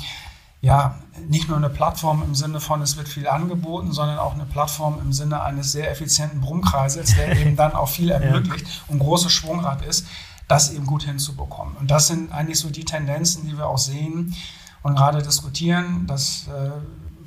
[0.63, 4.45] ja, nicht nur eine Plattform im Sinne von, es wird viel angeboten, sondern auch eine
[4.45, 9.33] Plattform im Sinne eines sehr effizienten Brummkreises, der eben dann auch viel ermöglicht und großes
[9.33, 10.07] Schwungrad ist,
[10.49, 11.77] das eben gut hinzubekommen.
[11.77, 14.35] Und das sind eigentlich so die Tendenzen, die wir auch sehen
[14.83, 16.07] und gerade diskutieren.
[16.07, 16.71] Das äh,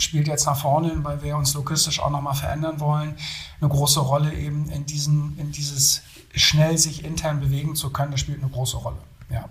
[0.02, 3.16] spielt jetzt nach vorne, weil wir uns logistisch auch nochmal verändern wollen,
[3.62, 6.02] eine große Rolle eben in, diesen, in dieses
[6.36, 8.12] schnell sich intern bewegen zu können.
[8.12, 8.98] Das spielt eine große Rolle.
[9.32, 9.50] Ja.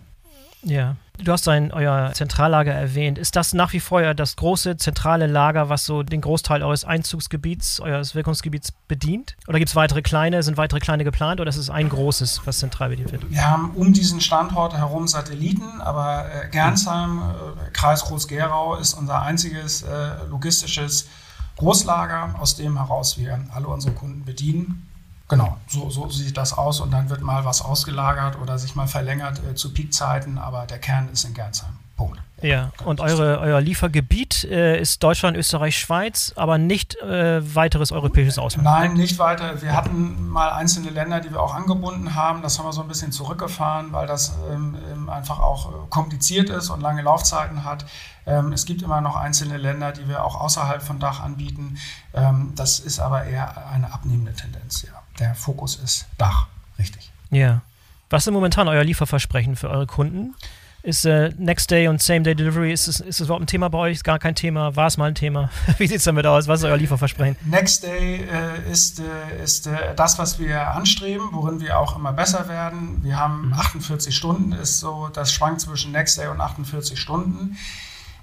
[0.65, 3.19] Ja, du hast ein, euer Zentrallager erwähnt.
[3.19, 7.81] Ist das nach wie vor das große zentrale Lager, was so den Großteil eures Einzugsgebiets,
[7.81, 9.37] eures Wirkungsgebiets bedient?
[9.49, 12.59] Oder gibt es weitere kleine, sind weitere kleine geplant oder ist es ein großes, was
[12.59, 13.29] zentral bedient wird?
[13.29, 19.23] Wir haben um diesen Standort herum Satelliten, aber äh, Gernsheim, äh, Kreis Groß-Gerau ist unser
[19.23, 21.09] einziges äh, logistisches
[21.57, 24.89] Großlager, aus dem heraus wir alle unsere Kunden bedienen.
[25.29, 28.87] Genau, so, so, sieht das aus und dann wird mal was ausgelagert oder sich mal
[28.87, 31.79] verlängert äh, zu Peakzeiten, aber der Kern ist in Gernsheim.
[31.97, 32.19] Punkt.
[32.43, 38.39] Ja, und eure, euer Liefergebiet äh, ist Deutschland, Österreich, Schweiz, aber nicht äh, weiteres europäisches
[38.39, 38.65] Ausland.
[38.65, 39.63] Nein, nicht weiter.
[39.63, 42.43] Wir hatten mal einzelne Länder, die wir auch angebunden haben.
[42.43, 46.51] Das haben wir so ein bisschen zurückgefahren, weil das ähm, ähm einfach auch äh, kompliziert
[46.51, 47.87] ist und lange Laufzeiten hat.
[48.27, 51.79] Ähm, es gibt immer noch einzelne Länder, die wir auch außerhalb von Dach anbieten.
[52.13, 56.47] Ähm, das ist aber eher eine abnehmende Tendenz, ja der Fokus ist Dach,
[56.79, 57.11] richtig.
[57.31, 57.63] Ja.
[58.11, 60.35] Was ist momentan euer Lieferversprechen für eure Kunden?
[60.83, 63.71] Ist äh, Next Day und Same Day Delivery, ist es, ist es überhaupt ein Thema
[63.71, 63.93] bei euch?
[63.93, 64.75] Ist gar kein Thema?
[64.75, 65.49] War es mal ein Thema?
[65.79, 66.49] Wie sieht es damit aus?
[66.49, 67.37] Was ist euer Lieferversprechen?
[67.45, 72.13] Next Day äh, ist, äh, ist äh, das, was wir anstreben, worin wir auch immer
[72.13, 72.99] besser werden.
[73.05, 73.53] Wir haben mhm.
[73.53, 77.57] 48 Stunden, ist so, das schwankt zwischen Next Day und 48 Stunden.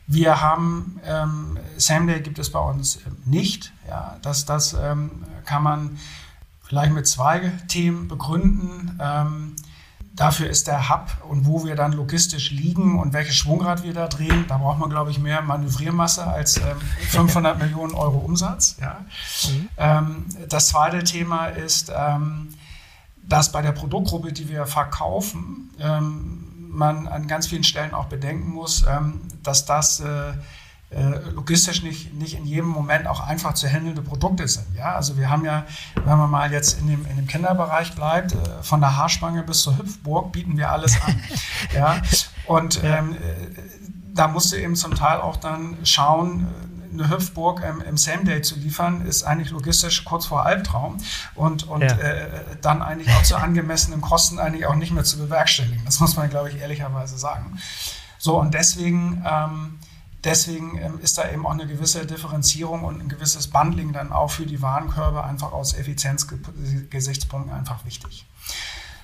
[0.06, 3.72] Wir haben ähm, Same Day gibt es bei uns ähm, nicht.
[3.88, 5.98] Ja, das, das ähm, kann man
[6.70, 8.98] vielleicht mit zwei Themen begründen.
[9.02, 9.56] Ähm,
[10.14, 14.08] dafür ist der Hub und wo wir dann logistisch liegen und welches Schwungrad wir da
[14.08, 16.80] drehen, da braucht man, glaube ich, mehr Manövriermasse als ähm,
[17.10, 18.78] 500 Millionen Euro Umsatz.
[18.80, 19.00] Ja.
[19.50, 19.70] Mhm.
[19.78, 22.54] Ähm, das zweite Thema ist, ähm,
[23.28, 28.52] dass bei der Produktgruppe, die wir verkaufen, ähm, man an ganz vielen Stellen auch bedenken
[28.52, 30.34] muss, ähm, dass das äh,
[30.92, 34.66] äh, logistisch nicht, nicht in jedem Moment auch einfach zu handelnde Produkte sind.
[34.76, 34.96] Ja?
[34.96, 35.66] Also wir haben ja,
[36.04, 39.62] wenn man mal jetzt in dem, in dem Kinderbereich bleibt, äh, von der Haarspange bis
[39.62, 41.22] zur Hüpfburg bieten wir alles an.
[41.76, 42.02] ja?
[42.48, 43.18] Und ähm, äh,
[44.16, 46.48] da musst du eben zum Teil auch dann schauen,
[46.92, 50.98] eine Hüpfburg ähm, im Same Day zu liefern, ist eigentlich logistisch kurz vor Albtraum
[51.36, 51.92] und, und ja.
[51.98, 52.30] äh,
[52.62, 55.86] dann eigentlich auch zu angemessenen Kosten eigentlich auch nicht mehr zu bewerkstelligen.
[55.86, 57.60] Das muss man, glaube ich, ehrlicherweise sagen.
[58.18, 59.80] So, und deswegen ähm,
[60.24, 64.32] Deswegen ähm, ist da eben auch eine gewisse Differenzierung und ein gewisses Bundling dann auch
[64.32, 68.26] für die Warenkörbe einfach aus Effizienzgesichtspunkten einfach wichtig.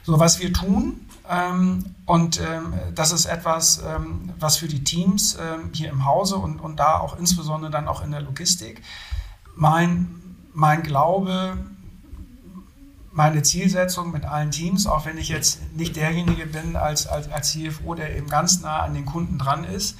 [0.04, 5.36] So, was wir tun, ähm, und ähm, das ist etwas, ähm, was für die Teams
[5.36, 8.84] ähm, hier im Hause und, und da auch insbesondere dann auch in der Logistik,
[9.56, 11.58] mein, mein Glaube,
[13.12, 17.54] meine Zielsetzung mit allen Teams, auch wenn ich jetzt nicht derjenige bin als, als, als
[17.54, 19.96] CFO, der eben ganz nah an den Kunden dran ist,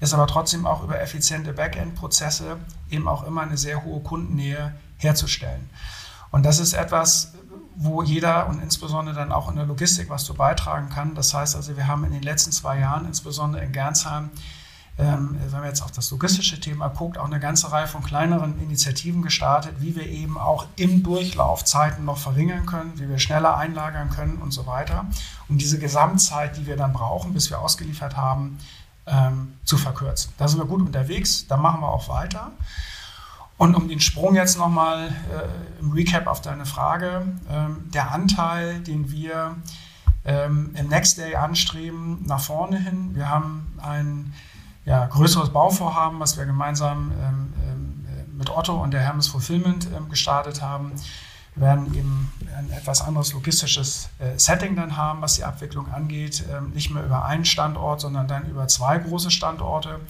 [0.00, 2.58] ist aber trotzdem auch über effiziente Backend-Prozesse
[2.90, 5.70] eben auch immer eine sehr hohe Kundennähe herzustellen.
[6.30, 7.32] Und das ist etwas,
[7.76, 11.14] wo jeder und insbesondere dann auch in der Logistik was zu beitragen kann.
[11.14, 14.30] Das heißt also, wir haben in den letzten zwei Jahren, insbesondere in Gernsheim,
[14.98, 18.60] ähm, wenn man jetzt auf das logistische Thema guckt, auch eine ganze Reihe von kleineren
[18.60, 23.56] Initiativen gestartet, wie wir eben auch im Durchlauf Zeiten noch verringern können, wie wir schneller
[23.56, 25.06] einlagern können und so weiter,
[25.48, 28.58] um diese Gesamtzeit, die wir dann brauchen, bis wir ausgeliefert haben,
[29.10, 30.32] ähm, zu verkürzen.
[30.38, 32.52] Da sind wir gut unterwegs, da machen wir auch weiter.
[33.56, 38.80] Und um den Sprung jetzt nochmal äh, im Recap auf deine Frage, ähm, der Anteil,
[38.80, 39.56] den wir
[40.24, 43.14] ähm, im Next Day anstreben, nach vorne hin.
[43.14, 44.32] Wir haben ein
[44.84, 50.08] ja, größeres Bauvorhaben, was wir gemeinsam ähm, ähm, mit Otto und der Hermes Fulfillment ähm,
[50.08, 50.92] gestartet haben
[51.60, 56.44] werden eben ein etwas anderes logistisches äh, Setting dann haben, was die Abwicklung angeht.
[56.50, 60.00] Ähm, nicht mehr über einen Standort, sondern dann über zwei große Standorte.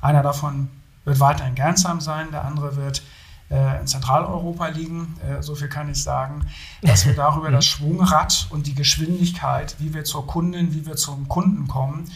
[0.00, 0.68] Einer davon
[1.04, 3.02] wird weiter in Gernsheim sein, der andere wird
[3.50, 5.16] äh, in Zentraleuropa liegen.
[5.26, 6.46] Äh, so viel kann ich sagen,
[6.82, 11.28] dass wir darüber das Schwungrad und die Geschwindigkeit, wie wir zur Kundin, wie wir zum
[11.28, 12.10] Kunden kommen,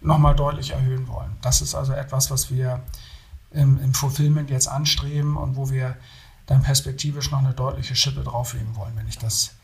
[0.00, 1.36] nochmal deutlich erhöhen wollen.
[1.42, 2.80] Das ist also etwas, was wir
[3.52, 5.96] im, im Fulfillment jetzt anstreben und wo wir
[6.52, 9.54] dann perspektivisch noch eine deutliche Schippe drauflegen wollen, wenn ich das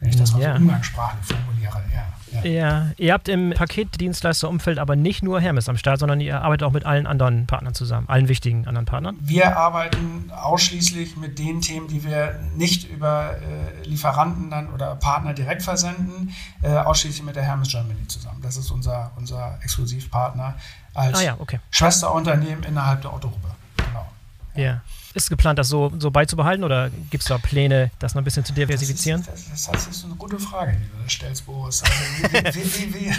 [0.00, 0.54] wenn ich das mal ja.
[0.54, 1.82] so umgangssprachlich formuliere.
[1.92, 2.48] Ja, ja.
[2.48, 6.72] ja, ihr habt im Paketdienstleisterumfeld aber nicht nur Hermes am Start, sondern ihr arbeitet auch
[6.72, 9.16] mit allen anderen Partnern zusammen, allen wichtigen anderen Partnern.
[9.20, 15.34] Wir arbeiten ausschließlich mit den Themen, die wir nicht über äh, Lieferanten dann oder Partner
[15.34, 16.32] direkt versenden,
[16.62, 18.40] äh, ausschließlich mit der Hermes Germany zusammen.
[18.40, 20.54] Das ist unser, unser Exklusivpartner
[20.94, 21.58] als ah, ja, okay.
[21.72, 23.50] Schwesterunternehmen innerhalb der Otto-Gruppe.
[23.76, 24.06] Genau.
[24.54, 24.80] Ja.
[25.18, 28.44] Ist geplant, das so, so beizubehalten oder gibt es da Pläne, das noch ein bisschen
[28.44, 29.24] zu diversifizieren?
[29.26, 31.82] Das ist, das, das ist eine gute Frage, die du stellst, Boris.
[31.82, 33.14] Also, wie, wie, wie,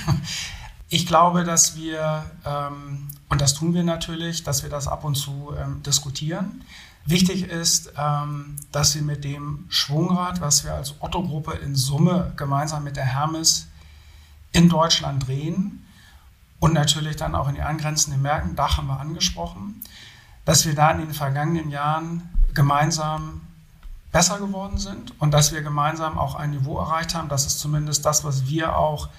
[0.87, 5.15] ich glaube, dass wir, ähm, und das tun wir natürlich, dass wir das ab und
[5.15, 6.63] zu ähm, diskutieren.
[7.03, 12.85] Wichtig ist, ähm, dass wir mit dem Schwungrad, was wir als Otto-Gruppe in Summe gemeinsam
[12.85, 13.67] mit der Hermes
[14.53, 15.85] in Deutschland drehen
[16.61, 19.83] und natürlich dann auch in die angrenzenden Märkten, Dach haben wir angesprochen,
[20.49, 23.41] dass wir da in den vergangenen Jahren gemeinsam
[24.11, 27.29] besser geworden sind und dass wir gemeinsam auch ein Niveau erreicht haben.
[27.29, 29.09] Das ist zumindest das, was wir auch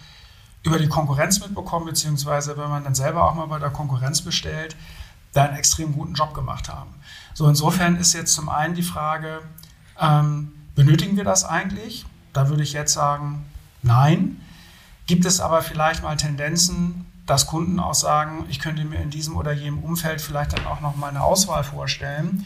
[0.65, 4.75] über die Konkurrenz mitbekommen, beziehungsweise wenn man dann selber auch mal bei der Konkurrenz bestellt,
[5.33, 6.93] da einen extrem guten Job gemacht haben.
[7.33, 9.39] So insofern ist jetzt zum einen die Frage,
[10.01, 12.07] ähm, benötigen wir das eigentlich?
[12.33, 13.47] Da würde ich jetzt sagen,
[13.83, 14.41] nein.
[15.07, 19.37] Gibt es aber vielleicht mal Tendenzen, dass Kunden auch sagen, ich könnte mir in diesem
[19.37, 22.45] oder jenem Umfeld vielleicht dann auch noch mal eine Auswahl vorstellen.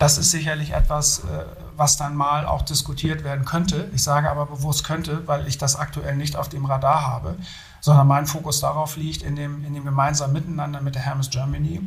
[0.00, 1.44] Das ist sicherlich etwas, äh,
[1.76, 3.88] was dann mal auch diskutiert werden könnte.
[3.94, 7.36] Ich sage aber bewusst könnte, weil ich das aktuell nicht auf dem Radar habe,
[7.80, 11.80] sondern mein Fokus darauf liegt, in dem, in dem gemeinsamen Miteinander mit der Hermes Germany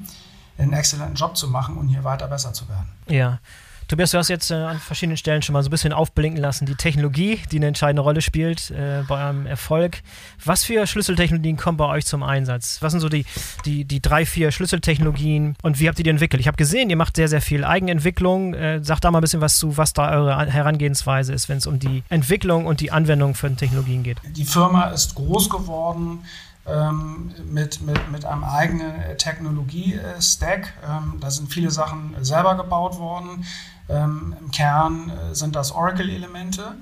[0.58, 2.88] einen exzellenten Job zu machen und hier weiter besser zu werden.
[3.08, 3.40] Ja.
[3.88, 6.66] Tobias, du hast jetzt äh, an verschiedenen Stellen schon mal so ein bisschen aufblinken lassen,
[6.66, 10.02] die Technologie, die eine entscheidende Rolle spielt äh, bei eurem Erfolg.
[10.44, 12.80] Was für Schlüsseltechnologien kommen bei euch zum Einsatz?
[12.82, 13.26] Was sind so die,
[13.64, 16.42] die, die drei, vier Schlüsseltechnologien und wie habt ihr die entwickelt?
[16.42, 18.54] Ich habe gesehen, ihr macht sehr, sehr viel Eigenentwicklung.
[18.54, 21.68] Äh, sagt da mal ein bisschen was zu, was da eure Herangehensweise ist, wenn es
[21.68, 24.18] um die Entwicklung und die Anwendung von Technologien geht.
[24.36, 26.26] Die Firma ist groß geworden
[26.68, 30.74] ähm, mit, mit, mit einem eigenen Technologie-Stack.
[30.88, 33.46] Ähm, da sind viele Sachen selber gebaut worden.
[33.90, 36.76] Ähm, Im Kern äh, sind das Oracle-Elemente.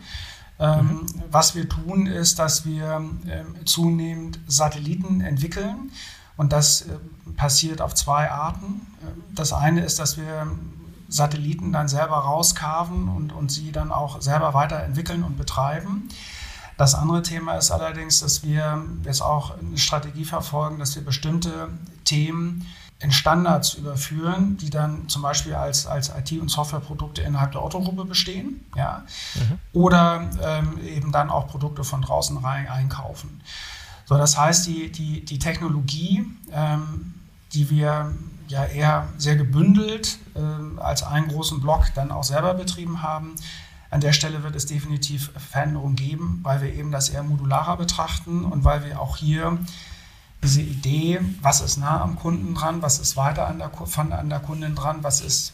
[0.57, 1.05] Ähm, mhm.
[1.29, 2.95] Was wir tun, ist, dass wir
[3.27, 5.91] ähm, zunehmend Satelliten entwickeln.
[6.37, 6.97] Und das äh,
[7.35, 8.87] passiert auf zwei Arten.
[9.03, 10.47] Ähm, das eine ist, dass wir
[11.07, 16.09] Satelliten dann selber rauskarven und, und sie dann auch selber weiterentwickeln und betreiben.
[16.77, 21.69] Das andere Thema ist allerdings, dass wir jetzt auch eine Strategie verfolgen, dass wir bestimmte
[22.03, 22.65] Themen
[22.99, 28.05] in Standards überführen, die dann zum Beispiel als, als IT- und Softwareprodukte innerhalb der Otto-Gruppe
[28.05, 29.03] bestehen, ja,
[29.35, 29.59] mhm.
[29.73, 33.41] oder ähm, eben dann auch Produkte von draußen rein einkaufen.
[34.05, 37.15] So, das heißt, die, die, die Technologie, ähm,
[37.53, 38.13] die wir
[38.47, 43.35] ja eher sehr gebündelt äh, als einen großen Block dann auch selber betrieben haben,
[43.95, 48.43] an der Stelle wird es definitiv Veränderungen geben, weil wir eben das eher modularer betrachten
[48.43, 49.57] und weil wir auch hier
[50.43, 54.29] diese Idee, was ist nah am Kunden dran, was ist weiter an der, von, an
[54.29, 55.53] der Kundin dran, was ist,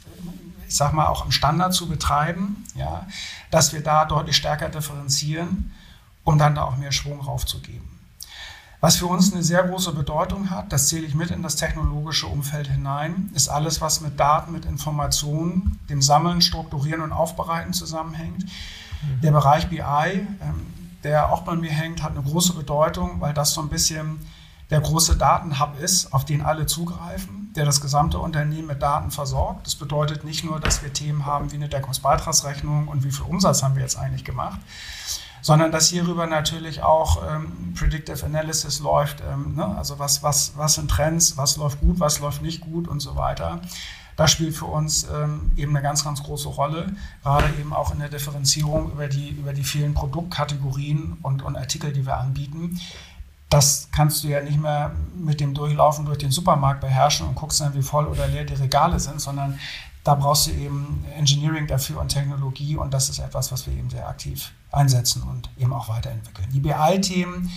[0.68, 3.06] ich sag mal, auch im Standard zu betreiben, ja,
[3.52, 5.72] dass wir da deutlich stärker differenzieren,
[6.24, 7.88] um dann da auch mehr Schwung raufzugeben.
[8.82, 12.26] Was für uns eine sehr große Bedeutung hat, das zähle ich mit in das technologische
[12.26, 18.44] Umfeld hinein, ist alles, was mit Daten, mit Informationen, dem Sammeln, Strukturieren und Aufbereiten zusammenhängt.
[18.44, 19.22] Mhm.
[19.22, 20.66] Der Bereich BI, ähm,
[21.04, 24.20] der auch bei mir hängt, hat eine große Bedeutung, weil das so ein bisschen
[24.72, 29.68] der große Datenhub ist, auf den alle zugreifen, der das gesamte Unternehmen mit Daten versorgt.
[29.68, 33.62] Das bedeutet nicht nur, dass wir Themen haben wie eine Deckungsbeitragsrechnung und wie viel Umsatz
[33.62, 34.60] haben wir jetzt eigentlich gemacht,
[35.42, 39.66] sondern dass hierüber natürlich auch ähm, Predictive Analysis läuft, ähm, ne?
[39.78, 43.16] also was, was, was sind Trends, was läuft gut, was läuft nicht gut und so
[43.16, 43.62] weiter.
[44.18, 48.00] Das spielt für uns ähm, eben eine ganz, ganz große Rolle, gerade eben auch in
[48.00, 52.80] der Differenzierung über die, über die vielen Produktkategorien und, und Artikel, die wir anbieten
[53.52, 57.60] das kannst du ja nicht mehr mit dem Durchlaufen durch den Supermarkt beherrschen und guckst
[57.60, 59.60] dann, wie voll oder leer die Regale sind, sondern
[60.04, 63.90] da brauchst du eben Engineering dafür und Technologie und das ist etwas, was wir eben
[63.90, 66.48] sehr aktiv einsetzen und eben auch weiterentwickeln.
[66.52, 67.52] Die BI-Themen,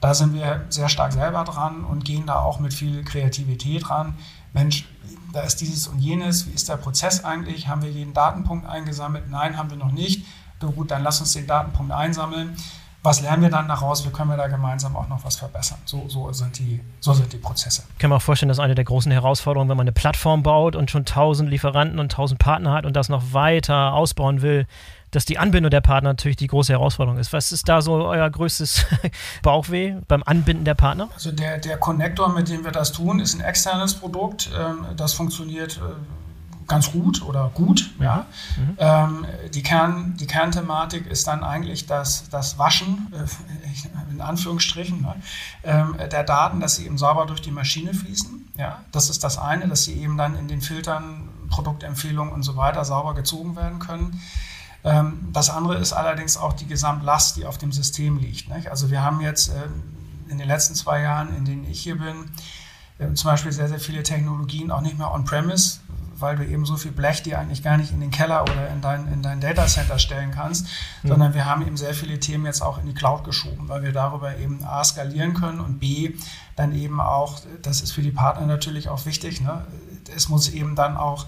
[0.00, 4.14] da sind wir sehr stark selber dran und gehen da auch mit viel Kreativität ran.
[4.54, 4.88] Mensch,
[5.32, 7.68] da ist dieses und jenes, wie ist der Prozess eigentlich?
[7.68, 9.28] Haben wir jeden Datenpunkt eingesammelt?
[9.28, 10.24] Nein, haben wir noch nicht.
[10.58, 12.56] Gut, dann lass uns den Datenpunkt einsammeln
[13.02, 15.78] was lernen wir dann daraus, wie können wir da gemeinsam auch noch was verbessern.
[15.86, 17.84] So, so, sind, die, so sind die Prozesse.
[17.92, 20.76] Ich kann mir auch vorstellen, dass eine der großen Herausforderungen, wenn man eine Plattform baut
[20.76, 24.66] und schon tausend Lieferanten und tausend Partner hat und das noch weiter ausbauen will,
[25.10, 27.32] dass die Anbindung der Partner natürlich die große Herausforderung ist.
[27.32, 28.86] Was ist da so euer größtes
[29.42, 31.08] Bauchweh beim Anbinden der Partner?
[31.14, 34.50] Also der, der Connector, mit dem wir das tun, ist ein externes Produkt.
[34.56, 35.94] Ähm, das funktioniert äh,
[36.70, 37.90] ganz gut oder gut.
[37.98, 38.26] Ja.
[38.56, 38.76] Mhm.
[38.78, 45.16] Ähm, die, Kern, die Kernthematik ist dann eigentlich das, das Waschen, äh, in Anführungsstrichen, ne,
[45.64, 48.48] ähm, der Daten, dass sie eben sauber durch die Maschine fließen.
[48.56, 48.82] Ja.
[48.92, 52.84] Das ist das eine, dass sie eben dann in den Filtern, Produktempfehlungen und so weiter
[52.84, 54.20] sauber gezogen werden können.
[54.84, 58.48] Ähm, das andere ist allerdings auch die Gesamtlast, die auf dem System liegt.
[58.48, 58.70] Nicht?
[58.70, 59.68] Also wir haben jetzt äh,
[60.28, 62.30] in den letzten zwei Jahren, in denen ich hier bin,
[63.00, 65.80] äh, zum Beispiel sehr, sehr viele Technologien auch nicht mehr on-premise
[66.20, 68.80] weil du eben so viel Blech dir eigentlich gar nicht in den Keller oder in
[68.80, 70.66] dein, in dein Datacenter stellen kannst,
[71.02, 71.08] mhm.
[71.08, 73.92] sondern wir haben eben sehr viele Themen jetzt auch in die Cloud geschoben, weil wir
[73.92, 76.14] darüber eben A skalieren können und B
[76.56, 79.66] dann eben auch, das ist für die Partner natürlich auch wichtig, ne?
[80.14, 81.26] es muss eben dann auch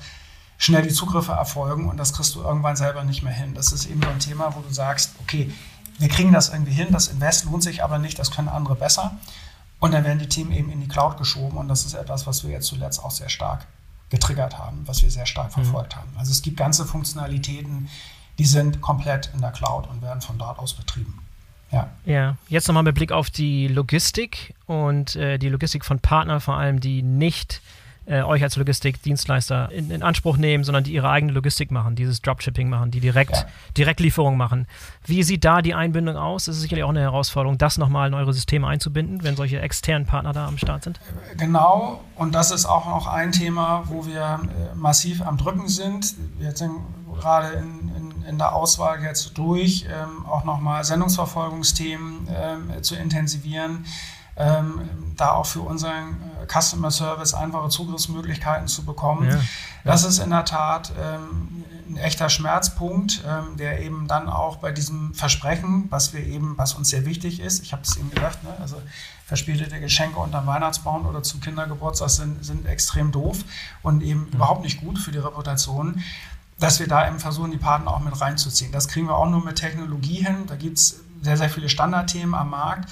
[0.58, 3.54] schnell die Zugriffe erfolgen und das kriegst du irgendwann selber nicht mehr hin.
[3.54, 5.52] Das ist eben so ein Thema, wo du sagst, okay,
[5.98, 9.18] wir kriegen das irgendwie hin, das Invest lohnt sich aber nicht, das können andere besser.
[9.80, 12.44] Und dann werden die Themen eben in die Cloud geschoben und das ist etwas, was
[12.44, 13.66] wir jetzt zuletzt auch sehr stark
[14.12, 15.62] getriggert haben, was wir sehr stark mhm.
[15.62, 16.00] verfolgt mhm.
[16.00, 16.10] haben.
[16.18, 17.88] Also es gibt ganze Funktionalitäten,
[18.38, 21.18] die sind komplett in der Cloud und werden von dort aus betrieben.
[21.72, 21.88] Ja.
[22.04, 26.58] ja, jetzt nochmal mit Blick auf die Logistik und äh, die Logistik von Partnern, vor
[26.58, 27.62] allem die nicht
[28.06, 32.20] äh, euch als Logistikdienstleister in, in, Anspruch nehmen, sondern die ihre eigene Logistik machen, dieses
[32.20, 33.46] Dropshipping machen, die direkt ja.
[33.76, 34.66] Direktlieferung machen.
[35.04, 36.46] Wie sieht da die Einbindung aus?
[36.46, 40.06] Das ist sicherlich auch eine Herausforderung, das nochmal in eure Systeme einzubinden, wenn solche externen
[40.06, 41.00] Partner da am Start sind.
[41.36, 46.14] Genau, und das ist auch noch ein Thema, wo wir äh, massiv am Drücken sind.
[46.38, 46.72] Wir sind
[47.20, 53.84] gerade in, in, in der Auswahl jetzt durch, ähm, auch nochmal Sendungsverfolgungsthemen ähm, zu intensivieren
[54.36, 54.80] ähm,
[55.16, 59.28] da auch für unseren äh, Customer Service einfache Zugriffsmöglichkeiten zu bekommen.
[59.28, 59.42] Ja, ja.
[59.84, 64.72] Das ist in der Tat ähm, ein echter Schmerzpunkt, ähm, der eben dann auch bei
[64.72, 68.42] diesem Versprechen, was wir eben, was uns sehr wichtig ist, ich habe es eben gesagt,
[68.44, 68.80] ne, also
[69.26, 73.38] verspätete Geschenke unterm Weihnachtsbaum oder zum Kindergeburtstag sind, sind extrem doof
[73.82, 74.34] und eben mhm.
[74.34, 76.02] überhaupt nicht gut für die Reputation
[76.58, 78.70] dass wir da eben versuchen, die Partner auch mit reinzuziehen.
[78.70, 80.46] Das kriegen wir auch nur mit Technologie hin.
[80.46, 82.88] Da gibt es sehr, sehr viele Standardthemen am Markt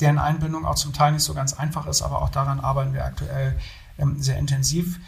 [0.00, 3.04] deren Einbindung auch zum Teil nicht so ganz einfach ist, aber auch daran arbeiten wir
[3.04, 3.58] aktuell
[3.98, 4.98] ähm, sehr intensiv.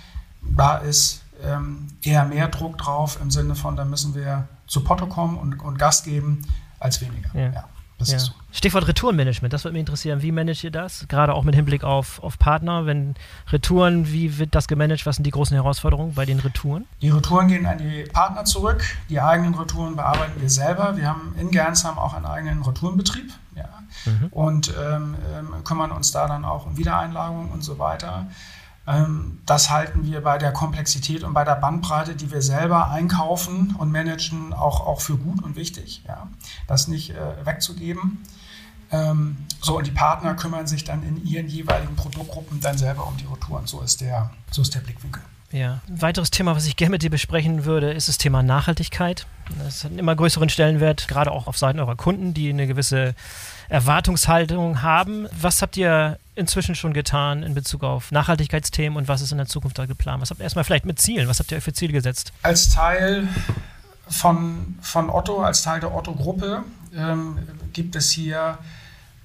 [0.42, 5.07] Da ist ähm, eher mehr Druck drauf im Sinne von, da müssen wir zu Potto
[5.07, 6.47] kommen und, und Gas geben,
[6.79, 7.31] als weniger.
[7.35, 7.51] Ja.
[7.51, 8.16] ja das ja.
[8.16, 8.33] ist so.
[8.52, 10.22] Stichwort Retourenmanagement, das würde mich interessieren.
[10.22, 11.07] Wie managt ihr das?
[11.09, 13.14] Gerade auch mit Hinblick auf, auf Partner, wenn
[13.50, 15.07] Retouren, wie wird das gemanagt?
[15.07, 16.87] Was sind die großen Herausforderungen bei den Retouren?
[17.02, 18.85] Die Retouren gehen an die Partner zurück.
[19.09, 20.96] Die eigenen Retouren bearbeiten wir selber.
[20.96, 23.33] Wir haben in Gernsheim auch einen eigenen Retourenbetrieb.
[23.57, 23.68] Ja
[24.07, 24.28] mhm.
[24.30, 28.26] und ähm, ähm, kümmern uns da dann auch um Wiedereinlagerung und so weiter.
[28.87, 33.75] Ähm, das halten wir bei der Komplexität und bei der Bandbreite, die wir selber einkaufen
[33.79, 36.29] und managen, auch, auch für gut und wichtig, ja,
[36.66, 38.23] das nicht äh, wegzugeben.
[38.92, 43.16] Ähm, so, und die Partner kümmern sich dann in ihren jeweiligen Produktgruppen dann selber um
[43.16, 43.66] die Retouren.
[43.66, 45.23] So ist der, so ist der Blickwinkel.
[45.51, 49.27] Ja, ein weiteres Thema, was ich gerne mit dir besprechen würde, ist das Thema Nachhaltigkeit.
[49.62, 53.14] Das hat einen immer größeren Stellenwert, gerade auch auf Seiten eurer Kunden, die eine gewisse
[53.68, 55.29] Erwartungshaltung haben.
[55.40, 59.47] Was habt ihr inzwischen schon getan in Bezug auf Nachhaltigkeitsthemen und was ist in der
[59.47, 60.20] Zukunft da geplant?
[60.23, 61.29] Was habt ihr erstmal vielleicht mit Zielen?
[61.29, 62.33] Was habt ihr euch für Ziele gesetzt?
[62.42, 63.29] Als Teil
[64.09, 66.64] von, von Otto, als Teil der Otto-Gruppe,
[66.97, 67.38] ähm,
[67.73, 68.59] gibt es hier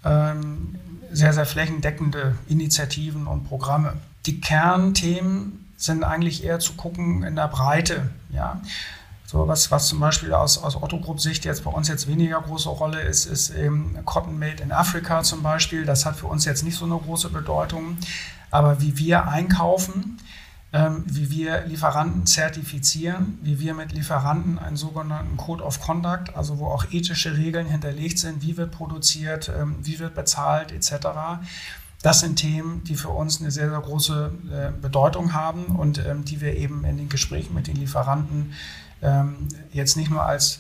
[0.05, 0.75] ähm,
[1.11, 3.93] sehr, sehr flächendeckende Initiativen und Programme.
[4.25, 8.09] Die Kernthemen sind eigentlich eher zu gucken in der Breite.
[8.31, 8.61] Ja?
[9.31, 12.41] So was, was zum Beispiel aus, aus Otto Group Sicht jetzt bei uns jetzt weniger
[12.41, 15.85] große Rolle ist, ist eben Cotton Made in Africa zum Beispiel.
[15.85, 17.99] Das hat für uns jetzt nicht so eine große Bedeutung.
[18.49, 20.17] Aber wie wir einkaufen,
[20.73, 26.57] ähm, wie wir Lieferanten zertifizieren, wie wir mit Lieferanten einen sogenannten Code of Conduct, also
[26.57, 31.05] wo auch ethische Regeln hinterlegt sind, wie wird produziert, ähm, wie wird bezahlt etc.
[32.01, 36.23] Das sind Themen, die für uns eine sehr, sehr große äh, Bedeutung haben und ähm,
[36.23, 38.53] die wir eben in den Gesprächen mit den Lieferanten
[39.01, 40.59] ähm, jetzt nicht nur als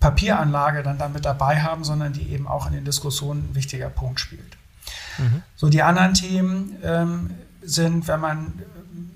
[0.00, 4.20] Papieranlage dann damit dabei haben, sondern die eben auch in den Diskussionen ein wichtiger Punkt
[4.20, 4.58] spielt.
[5.16, 5.42] Mhm.
[5.56, 7.30] So die anderen Themen ähm,
[7.62, 8.52] sind, wenn man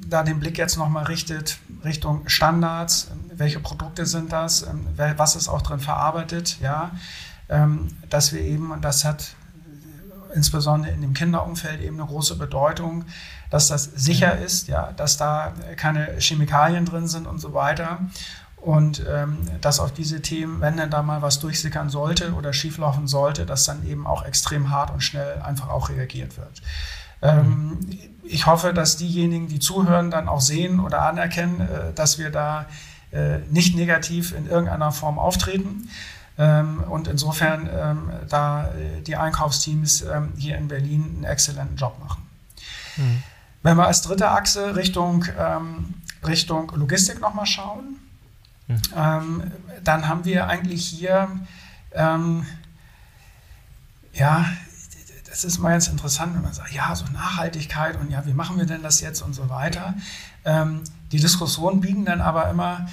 [0.08, 5.48] da den Blick jetzt nochmal richtet Richtung Standards, welche Produkte sind das, ähm, was ist
[5.48, 6.92] auch drin verarbeitet, ja,
[7.50, 9.34] ähm, dass wir eben, und das hat
[10.34, 13.04] insbesondere in dem Kinderumfeld eben eine große Bedeutung,
[13.50, 18.00] dass das sicher ist, ja, dass da keine Chemikalien drin sind und so weiter
[18.60, 23.06] Und ähm, dass auf diese Themen, wenn dann da mal was durchsickern sollte oder schieflaufen
[23.06, 26.60] sollte, dass dann eben auch extrem hart und schnell einfach auch reagiert wird.
[27.22, 27.78] Ähm,
[28.24, 32.66] ich hoffe, dass diejenigen, die zuhören, dann auch sehen oder anerkennen, äh, dass wir da
[33.12, 35.88] äh, nicht negativ in irgendeiner Form auftreten.
[36.38, 41.98] Ähm, und insofern ähm, da äh, die Einkaufsteams ähm, hier in Berlin einen exzellenten Job
[42.00, 42.22] machen.
[42.96, 43.22] Mhm.
[43.62, 45.24] Wenn wir als dritte Achse Richtung,
[46.24, 47.98] Richtung Logistik nochmal schauen,
[48.68, 49.52] mhm.
[49.82, 51.28] dann haben wir eigentlich hier
[54.18, 54.46] ja,
[55.28, 58.58] das ist mal ganz interessant, wenn man sagt, ja, so Nachhaltigkeit und ja, wie machen
[58.58, 59.94] wir denn das jetzt und so weiter.
[60.44, 60.82] Ähm,
[61.12, 62.88] die Diskussionen biegen dann aber immer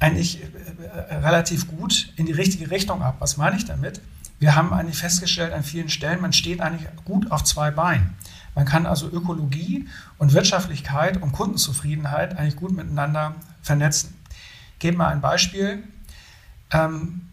[0.00, 0.46] eigentlich äh,
[0.84, 3.16] äh, relativ gut in die richtige Richtung ab.
[3.18, 4.00] Was meine ich damit?
[4.38, 8.14] Wir haben eigentlich festgestellt an vielen Stellen, man steht eigentlich gut auf zwei Beinen.
[8.54, 9.88] Man kann also Ökologie
[10.18, 14.14] und Wirtschaftlichkeit und Kundenzufriedenheit eigentlich gut miteinander vernetzen.
[14.74, 15.82] Ich gebe mal ein Beispiel.
[16.70, 17.28] Ähm,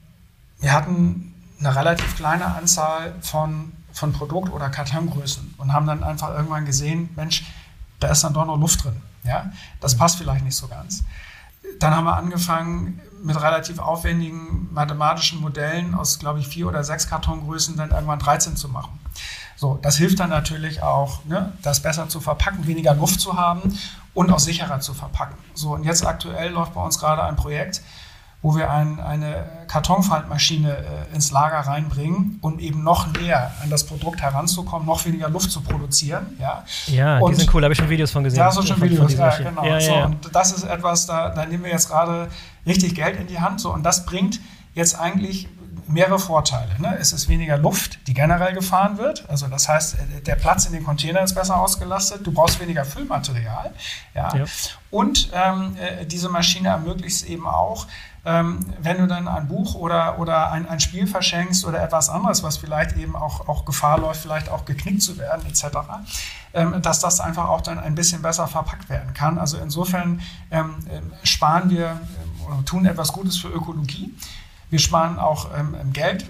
[0.60, 6.30] wir hatten eine relativ kleine Anzahl von von Produkt- oder Kartongrößen und haben dann einfach
[6.36, 7.46] irgendwann gesehen, Mensch,
[8.02, 9.02] da ist dann doch noch Luft drin.
[9.24, 9.52] Ja?
[9.80, 11.04] Das passt vielleicht nicht so ganz.
[11.80, 17.10] Dann haben wir angefangen, mit relativ aufwendigen mathematischen Modellen aus, glaube ich, vier oder sechs
[17.10, 19.00] Kartongrößen dann irgendwann 13 zu machen.
[19.56, 23.78] So, das hilft dann natürlich auch, ne, das besser zu verpacken, weniger Luft zu haben
[24.14, 25.38] und auch sicherer zu verpacken.
[25.54, 27.82] So, und jetzt aktuell läuft bei uns gerade ein Projekt,
[28.46, 33.88] wo wir ein, eine Kartonfaltmaschine äh, ins Lager reinbringen, um eben noch näher an das
[33.88, 36.28] Produkt heranzukommen, noch weniger Luft zu produzieren.
[36.40, 38.38] Ja, ja und, die sind cool, da habe ich schon Videos von gesehen.
[38.38, 39.66] Ja, so schon Videos, ja, genau.
[39.66, 42.28] Ja, ja, so, und das ist etwas, da, da nehmen wir jetzt gerade
[42.68, 43.60] richtig Geld in die Hand.
[43.60, 44.40] So, und das bringt
[44.76, 45.48] jetzt eigentlich
[45.88, 46.70] mehrere Vorteile.
[46.80, 46.98] Ne?
[47.00, 49.30] Es ist weniger Luft, die generell gefahren wird.
[49.30, 52.26] Also das heißt, äh, der Platz in den Containern ist besser ausgelastet.
[52.26, 53.72] Du brauchst weniger Füllmaterial.
[54.14, 54.36] Ja?
[54.36, 54.46] ja.
[54.92, 57.88] Und ähm, äh, diese Maschine ermöglicht es eben auch,
[58.26, 62.42] ähm, wenn du dann ein Buch oder, oder ein, ein Spiel verschenkst oder etwas anderes,
[62.42, 65.66] was vielleicht eben auch, auch Gefahr läuft, vielleicht auch geknickt zu werden etc.,
[66.54, 69.38] ähm, dass das einfach auch dann ein bisschen besser verpackt werden kann.
[69.38, 74.12] Also insofern ähm, äh, sparen wir ähm, oder tun etwas Gutes für Ökologie.
[74.70, 76.26] Wir sparen auch ähm, Geld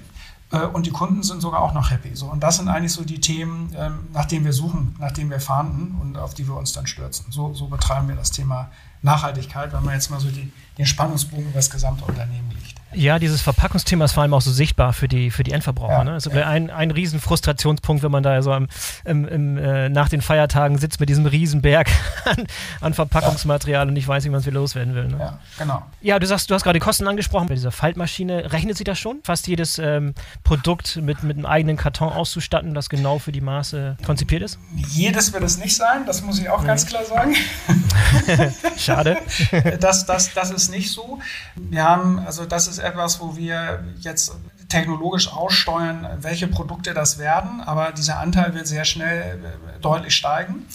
[0.51, 2.15] äh, und die Kunden sind sogar auch noch happy.
[2.15, 5.29] So, und das sind eigentlich so die Themen, ähm, nach denen wir suchen, nach denen
[5.29, 7.25] wir fahnden und auf die wir uns dann stürzen.
[7.31, 8.69] So, so betreiben wir das Thema
[9.01, 12.75] Nachhaltigkeit, wenn man jetzt mal so die, den Spannungsbogen über das gesamte Unternehmen liegt.
[12.95, 15.97] Ja, dieses Verpackungsthema ist vor allem auch so sichtbar für die, für die Endverbraucher.
[15.97, 16.13] Ja, ne?
[16.13, 16.47] Also ja.
[16.47, 18.67] ein, ein riesen Frustrationspunkt, wenn man da so im,
[19.03, 21.89] im, im, äh, nach den Feiertagen sitzt mit diesem Riesenberg
[22.25, 22.47] an,
[22.81, 25.07] an Verpackungsmaterial und nicht weiß, wie man es wieder loswerden will.
[25.07, 25.17] Ne?
[25.19, 25.85] Ja, genau.
[26.01, 27.47] Ja, du sagst, du hast gerade die Kosten angesprochen.
[27.47, 29.19] Bei dieser Faltmaschine, rechnet sie das schon?
[29.23, 33.97] Fast jedes ähm, Produkt mit, mit einem eigenen Karton auszustatten, das genau für die Maße
[34.05, 34.57] konzipiert ist?
[34.75, 37.35] Jedes wird es nicht sein, das muss ich auch ganz klar sagen.
[38.77, 39.17] Schade.
[39.79, 41.19] das, das, das ist nicht so.
[41.55, 44.36] Wir haben, also das ist etwas, wo wir jetzt
[44.69, 50.65] technologisch aussteuern, welche Produkte das werden, aber dieser Anteil wird sehr schnell äh, deutlich steigen.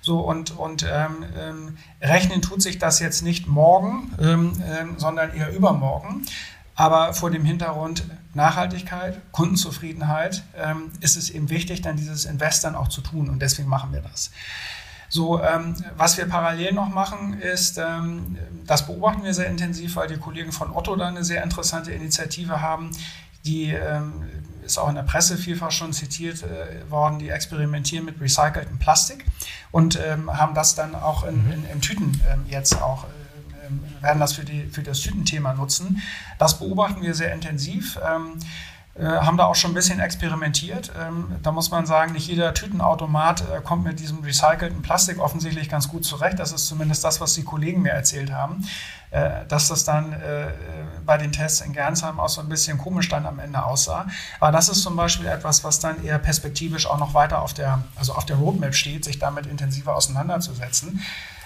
[0.00, 5.34] So, und, und ähm, ähm, rechnen tut sich das jetzt nicht morgen, ähm, ähm, sondern
[5.34, 6.22] eher übermorgen.
[6.74, 8.04] Aber vor dem Hintergrund
[8.34, 13.28] Nachhaltigkeit, Kundenzufriedenheit ähm, ist es eben wichtig, dann dieses Invest dann auch zu tun.
[13.28, 14.30] Und deswegen machen wir das.
[15.08, 18.36] So, ähm, was wir parallel noch machen, ist, ähm,
[18.66, 22.60] das beobachten wir sehr intensiv, weil die Kollegen von Otto da eine sehr interessante Initiative
[22.60, 22.90] haben,
[23.44, 24.24] die ähm,
[24.62, 29.24] ist auch in der Presse vielfach schon zitiert äh, worden, die experimentieren mit recyceltem Plastik
[29.70, 31.52] und ähm, haben das dann auch in, mhm.
[31.52, 35.54] in, in Tüten ähm, jetzt auch äh, ähm, werden das für, die, für das Tütenthema
[35.54, 36.02] nutzen.
[36.38, 37.98] Das beobachten wir sehr intensiv.
[38.98, 40.90] Äh, haben da auch schon ein bisschen experimentiert.
[41.00, 45.68] Ähm, da muss man sagen, nicht jeder Tütenautomat äh, kommt mit diesem recycelten Plastik offensichtlich
[45.68, 46.40] ganz gut zurecht.
[46.40, 48.66] Das ist zumindest das, was die Kollegen mir erzählt haben.
[49.10, 50.16] Äh, dass das dann
[51.06, 54.06] bei den Tests in Gernsheim auch so ein bisschen komisch dann am Ende aussah.
[54.40, 57.82] Aber das ist zum Beispiel etwas, was dann eher perspektivisch auch noch weiter auf der,
[57.96, 61.00] also auf der Roadmap steht, sich damit intensiver auseinanderzusetzen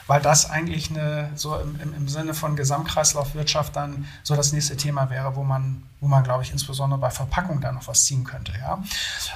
[0.06, 5.10] weil das eigentlich eine, so im, im, Sinne von Gesamtkreislaufwirtschaft dann so das nächste Thema
[5.10, 8.52] wäre, wo man, wo man, glaube ich, insbesondere bei Verpackung da noch was ziehen könnte.
[8.58, 8.82] Ja?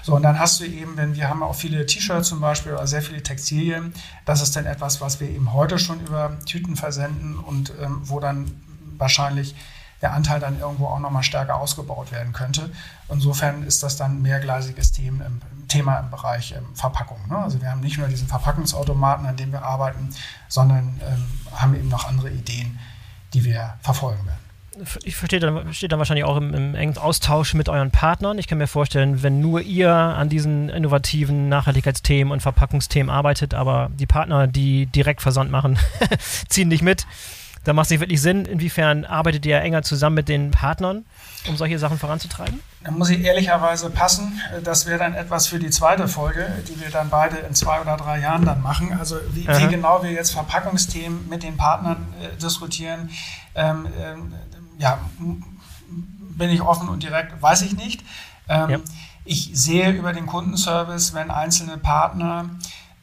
[0.02, 2.86] So, und dann hast du eben, wenn wir haben auch viele T-Shirts zum Beispiel oder
[2.86, 3.92] sehr viele Textilien,
[4.24, 8.20] das ist dann etwas, was wir eben heute schon über Tüten versenden und ähm, wo
[8.20, 8.50] dann
[8.98, 9.54] wahrscheinlich
[10.02, 12.70] der Anteil dann irgendwo auch nochmal stärker ausgebaut werden könnte.
[13.08, 17.18] Insofern ist das dann ein mehrgleisiges Thema im, Bereich ähm, Verpackung.
[17.28, 17.36] Ne?
[17.36, 20.08] Also wir haben nicht nur diesen Verpackungsautomaten, an dem wir arbeiten,
[20.48, 22.78] sondern ähm, haben eben noch andere Ideen,
[23.34, 24.46] die wir verfolgen werden
[25.04, 28.38] ich verstehe dann, steht dann wahrscheinlich auch im, im, engen Austausch mit euren Partnern.
[28.38, 33.90] Ich kann mir vorstellen, wenn nur ihr an diesen innovativen Nachhaltigkeitsthemen und Verpackungsthemen arbeitet, aber
[33.94, 35.78] die Partner, die direkt Versand machen,
[36.48, 37.06] ziehen nicht mit,
[37.66, 38.44] Da macht es nicht wirklich Sinn.
[38.44, 41.04] Inwiefern arbeitet ihr enger zusammen mit den Partnern,
[41.48, 42.60] um solche Sachen voranzutreiben?
[42.84, 44.40] Da muss ich ehrlicherweise passen.
[44.62, 47.96] Das wäre dann etwas für die zweite Folge, die wir dann beide in zwei oder
[47.96, 48.96] drei Jahren dann machen.
[48.96, 53.10] Also wie, wie genau wir jetzt Verpackungsthemen mit den Partnern äh, diskutieren,
[53.56, 54.32] ähm, ähm,
[54.78, 55.00] ja,
[56.36, 58.04] bin ich offen und direkt, weiß ich nicht.
[58.48, 58.78] Ähm, ja.
[59.24, 62.48] Ich sehe über den Kundenservice, wenn einzelne Partner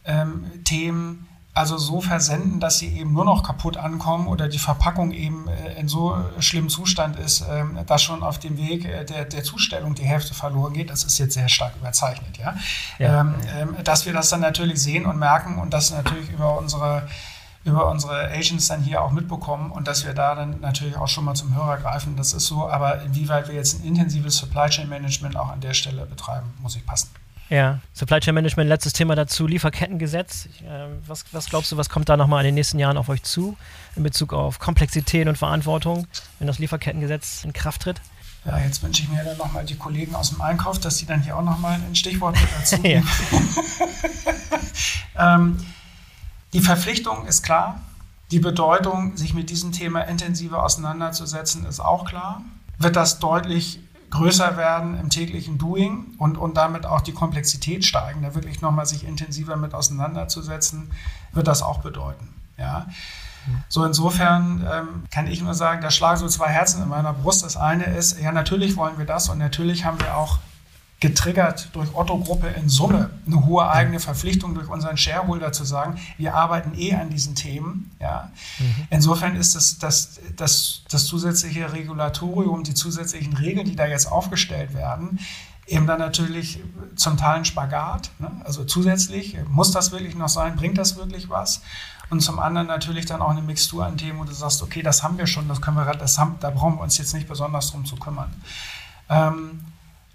[0.05, 5.11] ähm, Themen also so versenden, dass sie eben nur noch kaputt ankommen oder die Verpackung
[5.11, 9.25] eben äh, in so schlimmem Zustand ist, ähm, dass schon auf dem Weg äh, der,
[9.25, 10.89] der Zustellung die Hälfte verloren geht.
[10.89, 12.55] Das ist jetzt sehr stark überzeichnet, ja.
[12.97, 13.21] ja.
[13.21, 17.07] Ähm, ähm, dass wir das dann natürlich sehen und merken und das natürlich über unsere
[17.65, 21.23] über unsere Agents dann hier auch mitbekommen und dass wir da dann natürlich auch schon
[21.23, 22.17] mal zum Hörer greifen.
[22.17, 25.73] Das ist so, aber inwieweit wir jetzt ein intensives Supply Chain Management auch an der
[25.73, 27.09] Stelle betreiben, muss ich passen.
[27.53, 30.47] Ja, Supply Chain Management, letztes Thema dazu, Lieferkettengesetz.
[30.67, 33.21] Äh, was, was glaubst du, was kommt da nochmal in den nächsten Jahren auf euch
[33.21, 33.55] zu
[33.95, 36.07] in Bezug auf Komplexität und Verantwortung,
[36.39, 38.01] wenn das Lieferkettengesetz in Kraft tritt?
[38.43, 41.21] Ja, jetzt wünsche ich mir dann nochmal die Kollegen aus dem Einkauf, dass sie dann
[41.21, 43.07] hier auch nochmal ein Stichwort mit dazu geben.
[45.19, 45.63] ähm,
[46.53, 47.81] die Verpflichtung ist klar.
[48.31, 52.41] Die Bedeutung, sich mit diesem Thema intensiver auseinanderzusetzen, ist auch klar.
[52.79, 53.79] Wird das deutlich
[54.13, 58.85] größer werden im täglichen Doing und, und damit auch die Komplexität steigen, da wirklich nochmal
[58.85, 60.91] sich intensiver mit auseinanderzusetzen,
[61.31, 62.29] wird das auch bedeuten.
[62.57, 62.85] Ja.
[63.67, 67.43] So insofern ähm, kann ich nur sagen, da schlagen so zwei Herzen in meiner Brust.
[67.43, 70.37] Das eine ist, ja natürlich wollen wir das und natürlich haben wir auch
[71.03, 76.33] getriggert durch Otto-Gruppe in Summe eine hohe eigene Verpflichtung durch unseren Shareholder zu sagen, wir
[76.33, 77.91] arbeiten eh an diesen Themen.
[77.99, 78.31] Ja.
[78.57, 78.87] Mhm.
[78.89, 84.75] Insofern ist das, das, das, das zusätzliche Regulatorium, die zusätzlichen Regeln, die da jetzt aufgestellt
[84.75, 85.19] werden,
[85.67, 86.61] eben dann natürlich
[86.95, 88.09] zum Teil ein Spagat.
[88.19, 88.31] Ne?
[88.45, 91.63] Also zusätzlich, muss das wirklich noch sein, bringt das wirklich was?
[92.11, 95.03] Und zum anderen natürlich dann auch eine Mixtur an Themen, wo du sagst, okay, das
[95.03, 97.71] haben wir schon, das können wir, das haben, da brauchen wir uns jetzt nicht besonders
[97.71, 98.33] drum zu kümmern.
[99.09, 99.59] Ähm,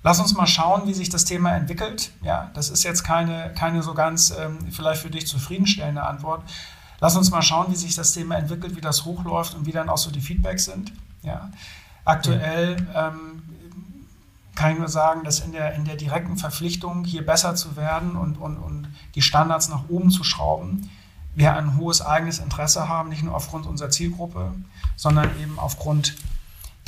[0.02, 2.12] Lass uns mal schauen, wie sich das Thema entwickelt.
[2.22, 6.42] Ja, das ist jetzt keine, keine so ganz ähm, vielleicht für dich zufriedenstellende Antwort.
[7.00, 9.88] Lass uns mal schauen, wie sich das Thema entwickelt, wie das hochläuft und wie dann
[9.88, 10.92] auch so die Feedbacks sind.
[11.22, 11.50] Ja.
[12.04, 13.42] Aktuell ähm,
[14.54, 18.16] kann ich nur sagen, dass in der, in der direkten Verpflichtung, hier besser zu werden
[18.16, 20.90] und, und, und die Standards nach oben zu schrauben,
[21.34, 24.52] wir ein hohes eigenes Interesse haben, nicht nur aufgrund unserer Zielgruppe,
[24.96, 26.16] sondern eben aufgrund